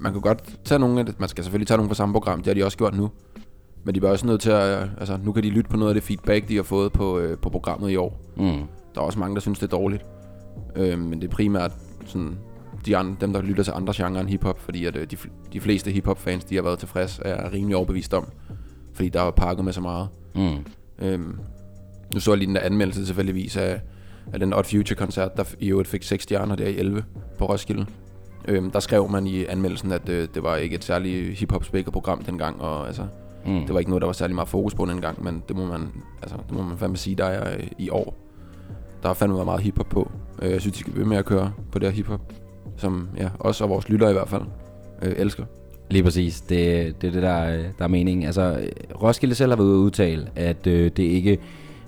[0.00, 1.20] man kan godt tage nogle af det.
[1.20, 2.38] Man skal selvfølgelig tage nogle fra samme program.
[2.38, 3.10] Det har de også gjort nu.
[3.84, 4.82] Men de er også nødt til at...
[4.82, 7.18] øh, Altså, nu kan de lytte på noget af det feedback, de har fået på,
[7.18, 8.20] øh, på programmet i år.
[8.36, 8.42] Mm.
[8.94, 10.06] Der er også mange, der synes, det er dårligt.
[10.76, 11.72] Øh, men det er primært
[12.06, 12.38] sådan,
[12.86, 14.58] de andre, dem, der lytter til andre genrer end hiphop.
[14.60, 15.16] Fordi at, øh, de,
[15.52, 18.28] de fleste hiphop-fans, de har været tilfreds, er rimelig overbevist om.
[18.94, 20.08] Fordi der er pakket med så meget.
[20.34, 20.56] Mm.
[20.98, 21.38] Øhm,
[22.14, 23.80] nu så jeg lige den der anmeldelse tilfældigvis af,
[24.32, 27.04] af den Odd Future-koncert, der i øvrigt fik 6 stjerner der i 11
[27.38, 27.86] på Roskilde.
[28.48, 31.92] Øhm, der skrev man i anmeldelsen, at øh, det var ikke et særligt hip-hop spækket
[31.92, 33.02] program dengang, og altså,
[33.46, 33.60] Mm.
[33.60, 35.88] det var ikke noget, der var særlig meget fokus på dengang, men det må man,
[36.22, 38.16] altså, det må man fandme sige, der er øh, i år.
[39.02, 40.10] Der har fandme været meget hiphop på.
[40.42, 42.20] Øh, jeg synes, de skal blive med at køre på det her hiphop,
[42.76, 44.42] som ja, os og vores lyttere i hvert fald
[45.02, 45.44] øh, elsker.
[45.90, 46.40] Lige præcis.
[46.40, 46.48] Det,
[47.02, 48.26] det er det, der, er- der er meningen.
[48.26, 48.60] Altså,
[49.02, 51.38] Roskilde selv har været ude at udtale, at øh, det ikke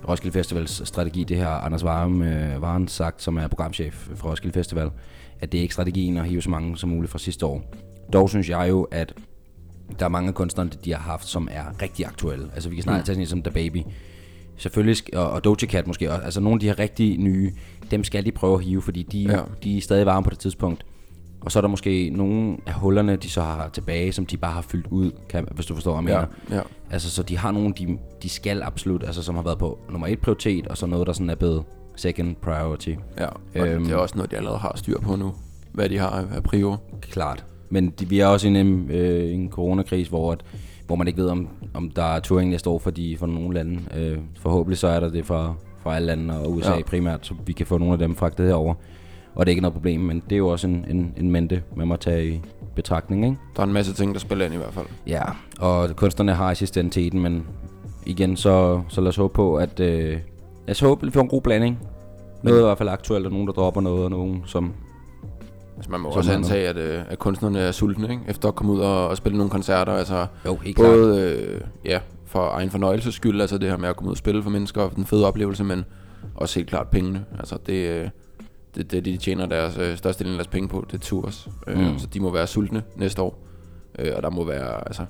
[0.09, 4.55] Roskilde Festivals strategi, det her Anders Varm, øh, Varen sagt, som er programchef for Roskilde
[4.55, 4.91] Festival,
[5.41, 7.75] at det er ikke strategien at hive så mange som muligt fra sidste år.
[8.13, 9.15] Dog synes jeg jo, at
[9.99, 12.49] der er mange af kunstnerne, de har haft, som er rigtig aktuelle.
[12.55, 13.05] Altså vi kan snart Mm.
[13.05, 13.83] tage sådan som The Baby.
[14.57, 16.23] Selvfølgelig, og, og Doja Cat måske også.
[16.23, 17.53] Altså nogle af de her rigtig nye,
[17.91, 19.41] dem skal de prøve at hive, fordi de, ja.
[19.65, 20.87] de er stadig varme på det tidspunkt.
[21.45, 24.53] Og så er der måske nogle af hullerne, de så har tilbage, som de bare
[24.53, 26.57] har fyldt ud, kan, hvis du forstår, hvad jeg mener.
[26.59, 26.63] ja.
[26.91, 30.07] Altså, så de har nogle, de, de skal absolut, altså som har været på nummer
[30.07, 31.65] et prioritet, og så noget, der sådan er blevet
[31.97, 32.95] second priority.
[33.19, 33.27] ja.
[33.61, 35.35] Og øhm, det er også noget, de allerede har styr på nu,
[35.73, 36.81] hvad de har af prior.
[37.01, 37.45] Klart.
[37.71, 40.41] Men de, vi er også i en, øh, en coronakrise, hvor, at,
[40.87, 43.55] hvor man ikke ved, om, om der er touring næste år for, de, for nogle
[43.55, 43.81] lande.
[43.97, 46.77] Øh, forhåbentlig så er der det for, for alle lande og USA Ja.
[46.77, 46.83] ja.
[46.83, 48.75] primært, så vi kan få nogle af dem fragtet herover.
[49.35, 51.63] Og det er ikke noget problem, men det er jo også en, en, en mente,
[51.77, 52.41] man må tage i
[52.77, 53.37] betragtning, ikke?
[53.57, 54.87] Der er en masse ting, der spiller ind i hvert fald.
[55.07, 55.23] Ja,
[55.61, 57.47] og kunstnerne har i sidste ende teten, men
[58.07, 59.81] igen, så, så lad os håbe på, at...
[59.81, 60.11] Øh,
[60.67, 61.79] lad os håbe, at vi får en god blanding.
[62.43, 64.73] Noget i hvert fald aktuelt, og nogen, der dropper noget, og nogen, som...
[65.77, 68.23] Altså, man må Som også antage, at, øh, at kunstnerne er sultne, ikke?
[68.29, 69.93] Efter at komme ud og, og spille nogle koncerter.
[69.93, 70.89] Altså, Jo, helt klart.
[70.89, 74.17] både øh, ja, for egen fornøjelses skyld, altså det her med at komme ud og
[74.19, 75.85] spille for mennesker, og den fede oplevelse, men
[76.35, 77.25] også helt klart pengene.
[77.39, 78.09] Altså det, øh,
[78.75, 81.49] det, det de tjener deres øh, største del af deres penge på, det er tours.
[81.67, 81.99] Øh, Mm.
[81.99, 83.47] Så de må være sultne næste år.
[83.99, 85.03] Øh, og der må være, altså,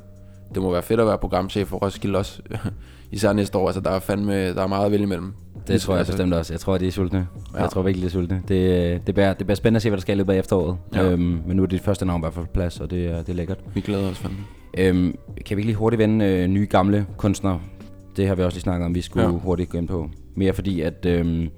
[0.54, 2.42] det må være fedt at være programchef for Roskilde også.
[3.12, 5.32] Især næste år, altså der er fandme, der er meget at vælge imellem.
[5.68, 6.52] Det tror jeg Altså, bestemt også.
[6.52, 7.26] Jeg tror, de er sultne.
[7.54, 7.60] Ja.
[7.62, 8.42] Jeg tror virkelig, de er sultne.
[8.48, 8.54] Det,
[8.94, 10.76] øh, det, bliver, det bliver spændende at se, hvad der skal i løbet af efteråret.
[10.94, 11.10] Ja.
[11.10, 13.18] Øhm, men nu er det første navn i hvert fald på plads, og det, er-
[13.18, 13.58] det er lækkert.
[13.74, 14.38] Vi glæder os fandme.
[14.78, 15.14] Øhm,
[15.46, 17.60] kan vi ikke lige hurtigt vende øh, nye gamle kunstnere?
[18.16, 19.26] Det har vi også lige snakket om, vi skulle.
[19.26, 19.30] Ja.
[19.32, 20.10] hurtigt gå ind på.
[20.34, 21.48] Mere fordi, at, øhm,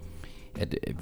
[0.61, 0.95] at øh,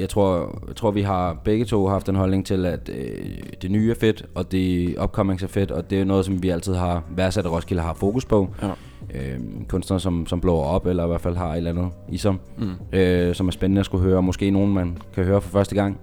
[0.00, 3.32] jeg, tror, jeg tror, vi har begge to haft en holdning til, at øh,
[3.62, 6.48] det nye er fedt, og det upcomings er fedt, og det er noget, som vi
[6.48, 8.48] altid har værdsat, at Roskilde har fokus på.
[8.62, 8.70] Ja.
[9.14, 12.16] Øhm, kunstnere, som, som blower op, eller i hvert fald har et eller andet i
[12.16, 12.98] sig, mm.
[12.98, 15.74] øh, som er spændende at skulle høre, og måske nogen, man kan høre for første
[15.74, 15.98] gang.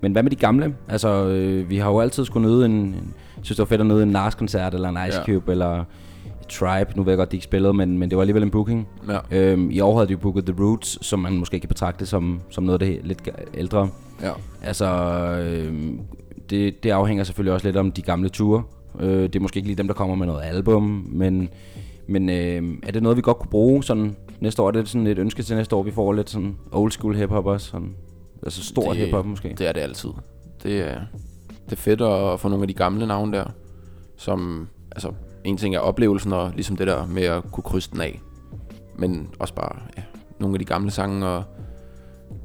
[0.00, 0.74] Men hvad med de gamle?
[0.88, 3.86] Altså, øh, vi har jo altid skulle nyde en, en synes det var fedt at
[3.86, 5.24] nyde en Nars-koncert, eller en Ice Ja.
[5.24, 5.84] Cube, eller
[6.58, 6.96] Tribe.
[6.96, 8.88] Nu ved jeg godt, de ikke spillede, men, men det var alligevel en booking.
[9.08, 9.18] Ja.
[9.30, 12.40] Øhm, I år havde de jo booket The Roots, som man måske kan betragte som,
[12.50, 13.88] som noget af det lidt ældre.
[14.22, 14.30] Ja.
[14.62, 14.86] Altså,
[15.40, 16.00] øhm,
[16.50, 18.62] det, det afhænger selvfølgelig også lidt om de gamle ture.
[19.00, 21.48] Øh, det er måske ikke lige dem, der kommer med noget album, men,
[22.06, 24.66] men øh, er det noget, vi godt kunne bruge sådan næste år?
[24.68, 27.46] Er det sådan et ønske til næste år, vi får lidt sådan old school hip-hop
[27.46, 27.66] også?
[27.70, 27.94] Sådan,
[28.42, 29.54] altså stor Det- hip-hop måske?
[29.58, 30.10] Det er det altid.
[30.62, 30.98] Det er,
[31.64, 33.44] det er fedt at få nogle af de gamle navne der,
[34.16, 35.08] som, altså,
[35.44, 38.20] en ting er oplevelsen og ligesom det der med at kunne krydse den af.
[38.98, 40.02] Men også bare, ja,
[40.40, 41.44] nogle af de gamle sange og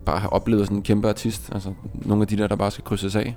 [0.06, 1.50] bare have oplevet sådan en kæmpe artist.
[1.54, 3.36] Altså, nogle af de der, der bare skal krydses af.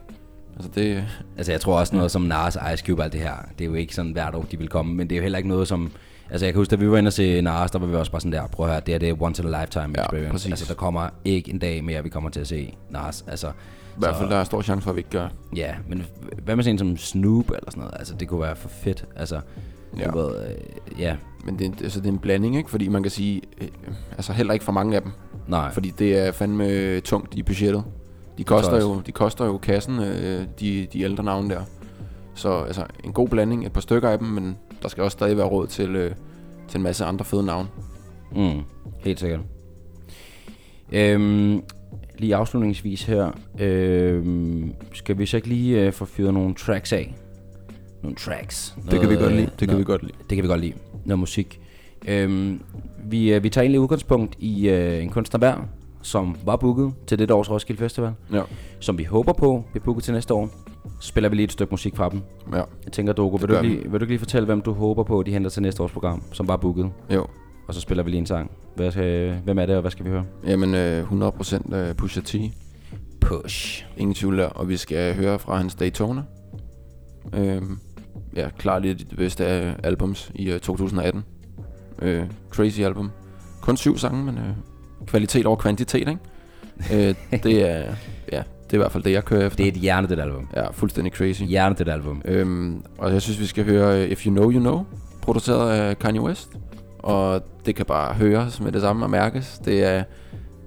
[0.56, 1.04] Altså, det,
[1.36, 3.74] Altså jeg tror også noget som Nas Ice Cube alt det her, det er jo
[3.74, 5.90] ikke sådan hvert år, de vil komme, men det er jo heller ikke noget som...
[6.30, 8.12] Altså jeg kan huske, da vi var inde og se Nas, der var vi også
[8.12, 10.02] bare sådan der, prøv at høre, det her det er once in a lifetime Ja,
[10.02, 10.30] experience.
[10.30, 10.50] præcis.
[10.50, 13.24] Altså der kommer ikke en dag mere, vi kommer til at se Nas.
[13.28, 13.52] Altså,
[13.96, 15.28] i hvert fald, der er stor chance for, at vi ikke gør.
[15.56, 16.06] Ja, men
[16.44, 17.94] hvad med sådan en som Snoop eller sådan noget?
[17.98, 19.04] Altså det kunne være for fedt.
[19.16, 19.40] Altså,
[19.98, 20.04] ja.
[20.10, 22.70] Du ved, øh, ja, Men det, er- altså, det er en blanding, ikke?
[22.70, 23.68] Fordi man kan sige, øh,
[24.12, 25.12] altså heller ikke for mange af dem.
[25.48, 25.72] nej.
[25.72, 27.84] Fordi det er fandme tungt i budgettet.
[28.38, 31.60] De koster, jo, de koster jo kassen, øh, de, de ældre navne der.
[32.34, 35.36] Så altså, en god blanding, et par stykker af dem, men der skal også stadig
[35.36, 36.14] være råd til, øh,
[36.68, 37.68] til en masse andre fede navne.
[38.36, 38.60] Mm,
[38.98, 39.40] helt sikkert.
[40.92, 41.62] Øhm,
[42.22, 43.30] lige afslutningsvis her,
[43.60, 47.14] øhm, skal vi så ikke lige øh, få fyret nogle tracks af?
[48.02, 48.74] Nogle tracks.
[48.90, 49.46] Det kan vi godt øh, lide.
[49.46, 50.12] Det kan noget- vi godt lide.
[50.30, 50.72] Det kan vi godt lide.
[51.04, 51.60] Noget musik.
[52.08, 52.60] Øhm,
[53.04, 55.68] vi, øh, vi tager egentlig udgangspunkt i øh, en kunstner hver,
[56.02, 58.42] som var booket til dette års Roskilde Festival, Ja.
[58.80, 60.48] som vi håber på bliver booket til næste år.
[61.00, 62.20] Spiller vi lige et stykke musik fra dem.
[62.52, 62.56] Ja.
[62.84, 65.22] Jeg tænker, Dogo, vil du, lige, vil du ikke lige fortælle, hvem du håber på,
[65.22, 66.90] de henter til næste års program, som var booket?
[67.14, 67.26] Jo.
[67.68, 68.50] Og så spiller vi lige en sang.
[68.76, 70.24] Hvad skal, hvem er det, og hvad skal vi høre?
[70.46, 72.34] Jamen, øh, 100% øh, Pusha T.
[73.20, 73.86] Push.
[73.96, 74.46] Ingen tvivl der.
[74.46, 76.22] Og vi skal høre fra hans Daytona.
[77.34, 77.78] Øhm,
[78.36, 81.24] ja, klart lidt det bedste af albums i øh, 2018.
[82.02, 83.10] Øh, crazy album.
[83.60, 84.50] Kun syv sange, men øh,
[85.06, 86.18] kvalitet over kvantitet, ikke?
[86.92, 87.94] øh, det er,
[88.32, 89.56] ja, det er i hvert fald det, jeg kører efter.
[89.56, 90.48] Det er et hjernedødt album.
[90.56, 91.42] Ja, fuldstændig crazy.
[91.42, 92.22] Hjernedødt album.
[92.24, 94.84] Øhm, og jeg synes, vi skal høre øh, If You Know You Know,
[95.20, 96.56] produceret af Kanye West.
[97.02, 99.60] Og det kan bare høres med det samme og mærkes.
[99.64, 100.04] Det er,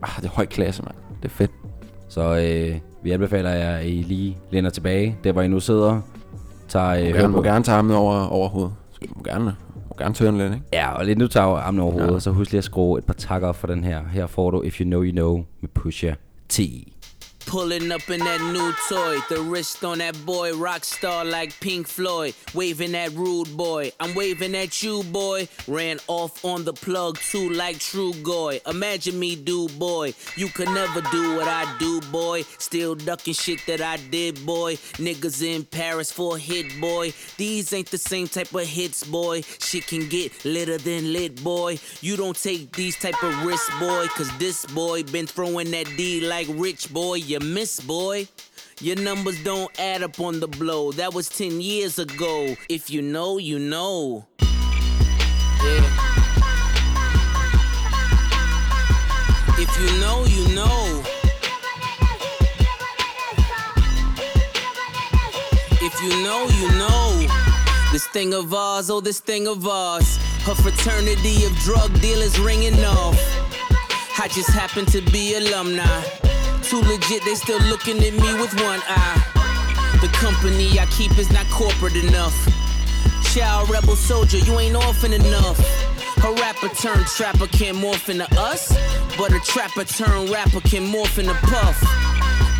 [0.03, 0.95] ah, det er høj klasse, mand.
[1.23, 1.51] Det er fedt.
[2.09, 6.01] Så øh, vi anbefaler jer, at I lige lænder tilbage, der hvor I nu sidder.
[6.67, 8.73] Tager, øh, hører gerne, må gerne tage armene over, over hovedet.
[8.91, 9.55] Så må gerne,
[9.89, 10.65] må gerne tørne lidt, ikke?
[10.73, 12.19] Ja, og lidt nu tager armene over hovedet, ja.
[12.19, 14.01] så husk lige at skrue et par takker op for den her.
[14.11, 16.13] Her får du If You Know You Know med Pusha
[16.49, 16.59] T.
[17.45, 21.87] Pulling up in that new toy, the wrist on that boy, rock star like Pink
[21.87, 23.91] Floyd, waving at rude boy.
[23.99, 25.47] I'm waving at you, boy.
[25.67, 28.59] Ran off on the plug too, like True Goy.
[28.67, 30.13] Imagine me, do boy.
[30.35, 32.41] You could never do what I do, boy.
[32.57, 34.75] Still ducking shit that I did, boy.
[34.97, 37.13] Niggas in Paris for a hit, boy.
[37.37, 39.41] These ain't the same type of hits, boy.
[39.59, 41.79] Shit can get litter than lit, boy.
[42.01, 44.07] You don't take these type of risks, boy.
[44.07, 47.15] Cause this boy been throwing that D like rich, boy.
[47.35, 48.29] You miss, boy.
[48.79, 50.93] Your numbers don't add up on the blow.
[50.93, 52.55] That was 10 years ago.
[52.69, 54.25] If you know, you know.
[54.39, 55.83] Yeah.
[59.59, 61.03] If you know, you know.
[65.81, 67.27] If you know, you know.
[67.91, 70.15] This thing of ours, oh, this thing of ours.
[70.45, 73.19] Her fraternity of drug dealers ringing off.
[74.17, 76.34] I just happen to be alumni.
[76.69, 79.21] Too legit, they still looking at me with one eye.
[80.01, 82.33] The company I keep is not corporate enough.
[83.35, 85.59] Child rebel soldier, you ain't orphan enough.
[86.23, 88.75] A rapper turned trapper can morph into us,
[89.15, 91.79] but a trapper turned rapper can morph into puff.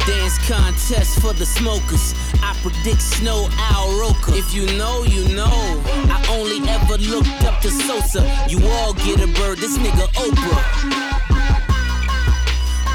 [0.06, 2.13] Dance contest for the smokers.
[2.44, 4.38] I predict snow Al Roker.
[4.38, 5.82] If you know, you know.
[6.13, 8.22] I only ever looked up to Sosa.
[8.48, 11.14] You all get a bird, this nigga Oprah.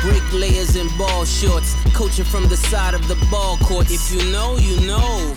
[0.02, 3.90] Bricklayers in ball shorts, coaching from the side of the ball court.
[3.90, 5.34] If you know, you know.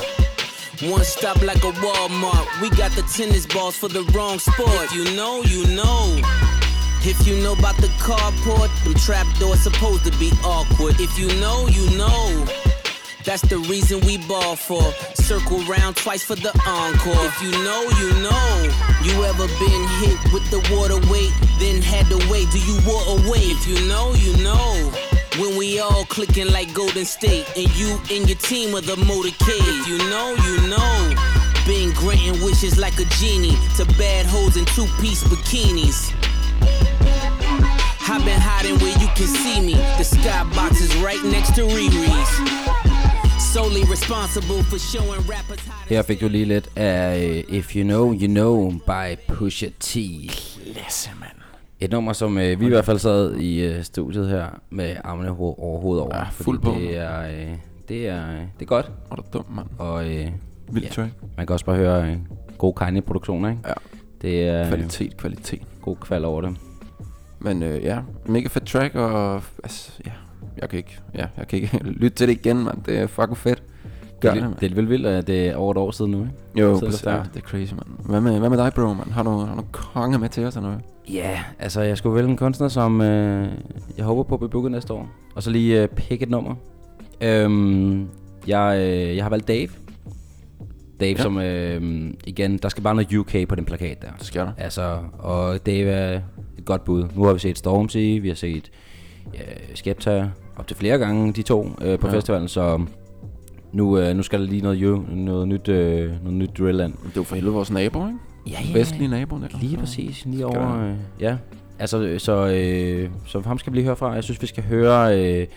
[0.89, 2.61] One stop like a Walmart.
[2.61, 4.69] We got the tennis balls for the wrong sport.
[4.85, 6.19] If you know, you know.
[7.05, 10.95] If you know about the carport, them trap doors supposed to be awkward.
[10.99, 12.62] If you know, you know.
[13.25, 14.83] That's the reason we ball for.
[15.15, 17.25] Circle round twice for the encore.
[17.25, 18.43] If you know, you know.
[19.01, 22.51] You ever been hit with the water weight, then had to wait?
[22.51, 23.39] Do you walk away?
[23.55, 24.91] If you know, you know.
[25.39, 29.71] When we all clicking like Golden State, and you and your team are the motorcade.
[29.71, 31.15] If you know, you know.
[31.65, 36.11] Been granting wishes like a genie to bad hoes in two-piece bikinis.
[38.09, 39.73] I've been hiding where you can see me.
[39.73, 42.82] The skybox is right next to Riri's.
[43.53, 47.83] Solely responsible for showing rappers how Her fik du lige lidt af øh, If You
[47.83, 49.97] Know, You Know by Pusha T.
[50.73, 51.31] Klasse, mand.
[51.79, 55.29] Et nummer, som øh, vi i hvert fald sad i øh, studiet her med armene
[55.29, 56.15] ho- over hovedet over.
[56.17, 56.71] Ja, fuld på.
[56.79, 57.55] Det er, øh,
[57.89, 58.91] det, er, øh, det er godt.
[59.09, 59.67] Var du dum, mand.
[59.77, 60.27] Og øh,
[60.71, 60.89] Vild Ja.
[60.91, 61.11] track.
[61.37, 62.17] man kan også bare høre øh,
[62.57, 63.61] god Kanye-produktioner, ikke?
[63.67, 63.73] Ja.
[64.21, 65.61] Det er Kvalitet, kvalitet.
[65.81, 66.55] god kval over det.
[67.39, 70.11] Men øh, ja, mega fed track, og altså, ja,
[70.61, 72.83] jeg kan ikke, ja, jeg kan ikke lytte til det igen, mand.
[72.85, 73.63] Det er fucking fedt.
[74.19, 76.11] Gør Det det, er, det er vel vildt, at det er over et år siden
[76.11, 76.31] nu, ikke?
[76.55, 77.87] Jo, præcis, der ja, det er crazy, mand.
[78.05, 79.11] Hvad med, hvad med dig, bro, mand?
[79.11, 80.83] Har du, har du konge med til os eller noget?
[81.13, 83.47] Ja, altså jeg skulle vælge en kunstner, som øh,
[83.97, 85.09] jeg håber på at blive booket næste år.
[85.35, 86.55] Og så lige øh, pick et nummer.
[87.21, 88.07] Øhm,
[88.47, 89.67] jeg, øh, jeg har valgt Dave.
[90.99, 91.15] Dave.
[91.17, 91.21] Ja.
[91.21, 94.07] som øh, igen, der skal bare noget UK på den plakat der.
[94.17, 94.51] Det skal der.
[94.57, 96.21] Altså, og Dave er
[96.57, 97.05] et godt bud.
[97.15, 98.71] Nu har vi set Stormzy, vi har set
[99.33, 99.39] ja,
[99.75, 102.11] Skepta op til flere gange, de to øh, på ja.
[102.13, 102.17] Ja.
[102.17, 102.85] festivalen, så
[103.71, 106.93] nu, øh, nu skal der lige noget, jo, noget nyt, øh, noget nyt drillland.
[106.93, 108.19] Det er jo for helvede vores nabo, ikke?
[108.47, 109.47] Ja, Vestlige nabo der.
[109.61, 111.37] Lige præcis, lige over, øh, ja.
[111.79, 114.11] Altså, øh, så, øh, så ham skal vi lige høre fra.
[114.11, 115.47] Jeg synes, vi skal høre øh,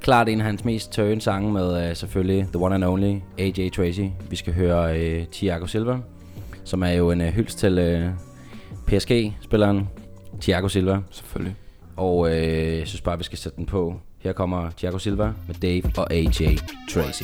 [0.00, 3.70] klart en af hans mest turn sange med øh, selvfølgelig The One and Only, AJ
[3.70, 4.00] Tracy.
[4.30, 5.98] Vi skal høre øh, Thiago Silva,
[6.64, 8.10] som er jo en øh, hyldst til øh,
[8.86, 9.88] PSG-spilleren
[10.40, 10.98] Thiago Silva.
[11.10, 11.54] Selvfølgelig.
[11.96, 14.00] Og øh, jeg synes bare, vi skal sætte den på.
[14.18, 16.56] Her kommer Thiago Silva med Dave og AJ
[16.90, 17.22] Tracy.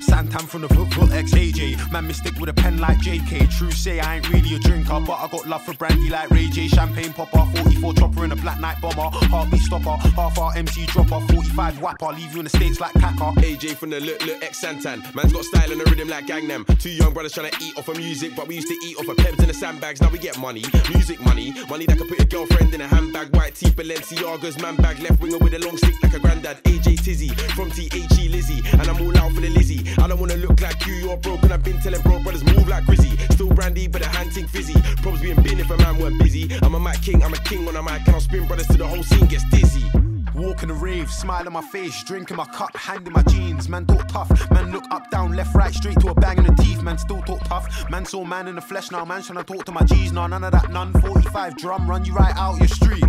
[0.00, 1.90] Santam from the football ex AJ.
[1.92, 3.50] Man, mystic with a pen like JK.
[3.56, 6.48] True say I ain't really a drinker, but I got love for brandy like Ray
[6.48, 6.68] J.
[6.68, 9.10] Champagne popper, 44 chopper in a black night bomber.
[9.28, 12.06] Heartbeat stopper, half our MC dropper, 45 whapper.
[12.12, 13.40] Leave you in the states like Kaka.
[13.40, 15.14] AJ from the look, look, ex Santan.
[15.14, 16.66] Man's got style and a rhythm like Gangnam.
[16.78, 19.08] Two young brothers trying to eat off of music, but we used to eat off
[19.08, 20.00] of peps in the sandbags.
[20.00, 23.34] Now we get money, music money, money that can put your girlfriend in a handbag.
[23.34, 26.62] White tee, Balenciaga's man bag, left winger with a long stick like a granddad.
[26.64, 29.12] AJ Tizzy from THE Lizzie, and I'm all
[30.00, 32.68] I don't wanna look like you, you're broke, and I've been telling bro brothers move
[32.68, 33.16] like Grizzy.
[33.30, 34.74] Still brandy, but the hand ting fizzy.
[35.02, 36.48] Probs being bin if a man weren't busy.
[36.62, 38.78] I'm a mic king, I'm a king on a mic, and I'll spin brothers till
[38.78, 39.84] the whole scene gets dizzy.
[40.34, 43.68] Walking the rave, smile on my face, drinking my cup, hand in my jeans.
[43.68, 46.62] Man talk tough, man look up, down, left, right, straight to a bang in the
[46.62, 46.82] teeth.
[46.82, 49.04] Man still talk tough, man saw man in the flesh now.
[49.04, 50.92] Man trying to talk to my G's, nah, none of that, none.
[50.92, 53.04] 45 drum, run you right out your street.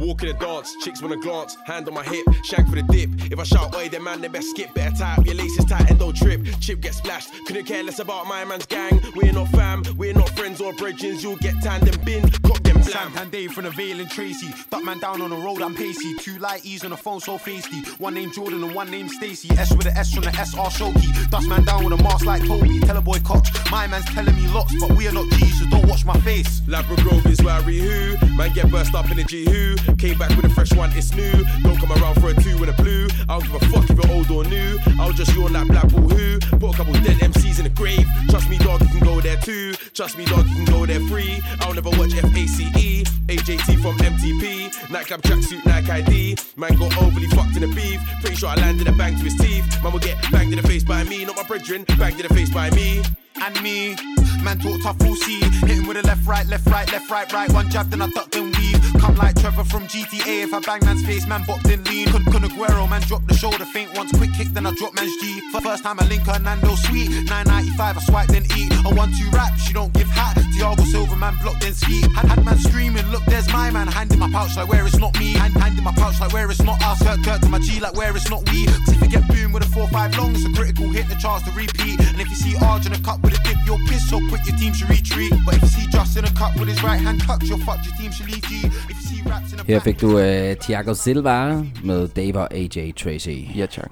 [0.00, 3.10] Walk in the dance, chicks wanna glance, hand on my hip, shank for the dip.
[3.32, 4.74] If I shout, oi, then man, they best skip.
[4.74, 6.40] Better tie up your laces tight and don't trip.
[6.60, 9.00] Chip get splashed, couldn't care less about my man's gang.
[9.14, 11.22] We're not fam, we're not friends or bridges.
[11.22, 13.30] You'll get tanned and bin, cock them blam.
[13.30, 14.48] Dave from the Vale and Tracy.
[14.70, 16.14] Duck man down on the road, I'm pacey.
[16.18, 17.86] Two light E's on the phone, so feisty.
[17.98, 19.50] One named Jordan and one named Stacy.
[19.56, 21.30] S with the S from the SR Shoki.
[21.30, 22.80] Dust man down with a mask like Toby.
[22.80, 23.46] Tell a boy Koch.
[23.70, 26.60] My man's telling me lots, but we are not G's, so don't watch my face.
[26.60, 30.18] Labra Grove is where I who Man get burst up in the G who Came
[30.18, 31.32] back with a fresh one, it's new.
[31.62, 33.08] Don't come around for a two and a blue.
[33.28, 34.78] I don't give a fuck if you're old or new.
[34.98, 36.38] I'll just yawn like Black Bull who.
[36.58, 38.06] Put a couple dead MCs in the grave.
[38.28, 39.74] Trust me dog, you can go there too.
[39.94, 41.40] Trust me dog, you can go there free.
[41.60, 47.56] I'll never watch FACE AJT from MTP Nightclub tracksuit, Nike ID Man got overly fucked
[47.56, 48.00] in the beef.
[48.20, 49.64] Pretty sure I landed a bang to his teeth.
[49.82, 52.34] Man will get banged in the face by me Not my brethren, banged in the
[52.34, 53.02] face by me.
[53.40, 53.96] And me,
[54.42, 55.40] man talk tough, full C.
[55.40, 57.52] Hit him with a left, right, left, right, left, right, right.
[57.52, 58.80] One jab, then I duck, then weave.
[59.00, 60.44] Come like Trevor from GTA.
[60.44, 62.08] If I bang man's face, man bopped in lean.
[62.08, 64.10] Kun Kun Aguero, man drop the shoulder feint once.
[64.12, 65.40] Quick kick, then I drop man's G.
[65.52, 67.10] For first time I link her, Nando sweet.
[67.28, 68.72] 995, I swipe, then eat.
[68.84, 70.36] A one two rap, she don't give hat.
[70.54, 72.00] Thiago Silva, man blocked, then ski.
[72.14, 73.88] Had, had man screaming, look, there's my man.
[73.88, 75.32] Hand in my pouch, like where it's not me.
[75.34, 77.02] Hand, hand in my pouch, like where it's not us.
[77.02, 78.66] Kurt, Kurt to my G, like where it's not we.
[78.68, 81.50] if you get boom with a 4-5 long, it's a critical hit, the chance to
[81.52, 82.00] repeat.
[82.00, 84.42] And if you see Arj in a cup with a dip, you'll piss so quick
[84.48, 85.32] your team should retreat.
[85.46, 87.78] But if you see Just in a cup with his right hand tucked, you'll fuck
[87.86, 88.52] your team should leave G.
[88.66, 92.54] If you see raps in a Her fik du uh, Thiago Silva med Dave og
[92.54, 93.56] AJ Tracy.
[93.56, 93.90] Ja, tak.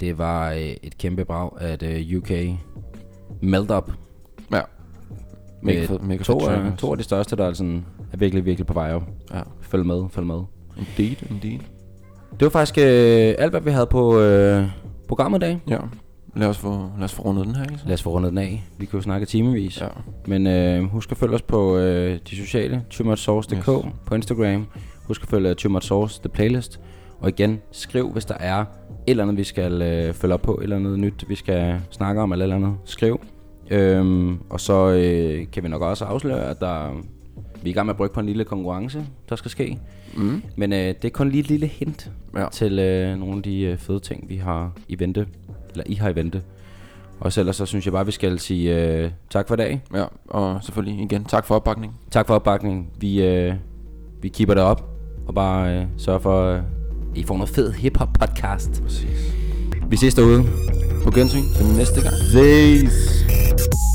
[0.00, 2.30] Det var uh, et kæmpe brag at uh, UK
[3.42, 3.90] Melt Up.
[4.52, 4.60] Ja.
[5.62, 6.76] Mega Med fed, mega fed to, af, også.
[6.78, 9.02] to af de største, der er, sådan, er virkelig, virkelig på vej op.
[9.34, 9.40] Ja.
[9.60, 10.40] Følg med, følg med.
[10.76, 11.58] Indeed, indeed.
[12.40, 14.64] Det var faktisk uh, alt, hvad vi havde på uh,
[15.08, 15.60] programmet i dag.
[15.68, 15.78] Ja.
[16.36, 17.78] Lad os få, lad os få rundet den her, ikke?
[17.86, 18.64] Lad os få rundet den af.
[18.78, 19.80] Vi kan jo snakke timevis.
[19.80, 19.86] Ja.
[20.26, 23.92] Men øh, husk at følge os på øh, de sociale, toomuchsauce.dk Yes.
[24.06, 24.66] på Instagram.
[25.04, 26.80] Husk at følge Too Much Sauce, The Playlist.
[27.20, 28.66] Og igen, skriv, hvis der er et
[29.06, 32.20] eller andet, vi skal øh, følge op på, et eller andet nyt, vi skal snakke
[32.22, 32.74] om, eller eller andet.
[32.84, 33.20] Skriv.
[33.70, 36.90] Øhm, og så øh, kan vi nok også afsløre, at der,
[37.62, 39.78] vi er i gang med at brygge på en lille konkurrence, der skal ske.
[40.16, 40.42] Mm.
[40.56, 42.46] Men øh, det er kun lige et lille hint ja.
[42.52, 45.26] til øh, nogle af de øh, fede ting, vi har i vente.
[45.74, 46.42] Eller I har i vente.
[47.20, 49.82] Og så ellers så synes jeg bare, vi skal sige øh, tak for i dag.
[49.94, 51.98] Ja, og selvfølgelig igen, tak for opbakningen.
[52.10, 52.86] Tak for opbakningen.
[52.98, 53.54] Vi, øh,
[54.22, 54.84] vi keeper det op.
[55.26, 56.60] Og bare øh, sørger for, øh,
[57.14, 58.82] I får noget fed hip-hop podcast.
[58.82, 59.34] Præcis.
[59.88, 60.44] Vi ses derude.
[61.04, 62.14] På gensyn til næste gang.
[62.14, 63.93] Ses.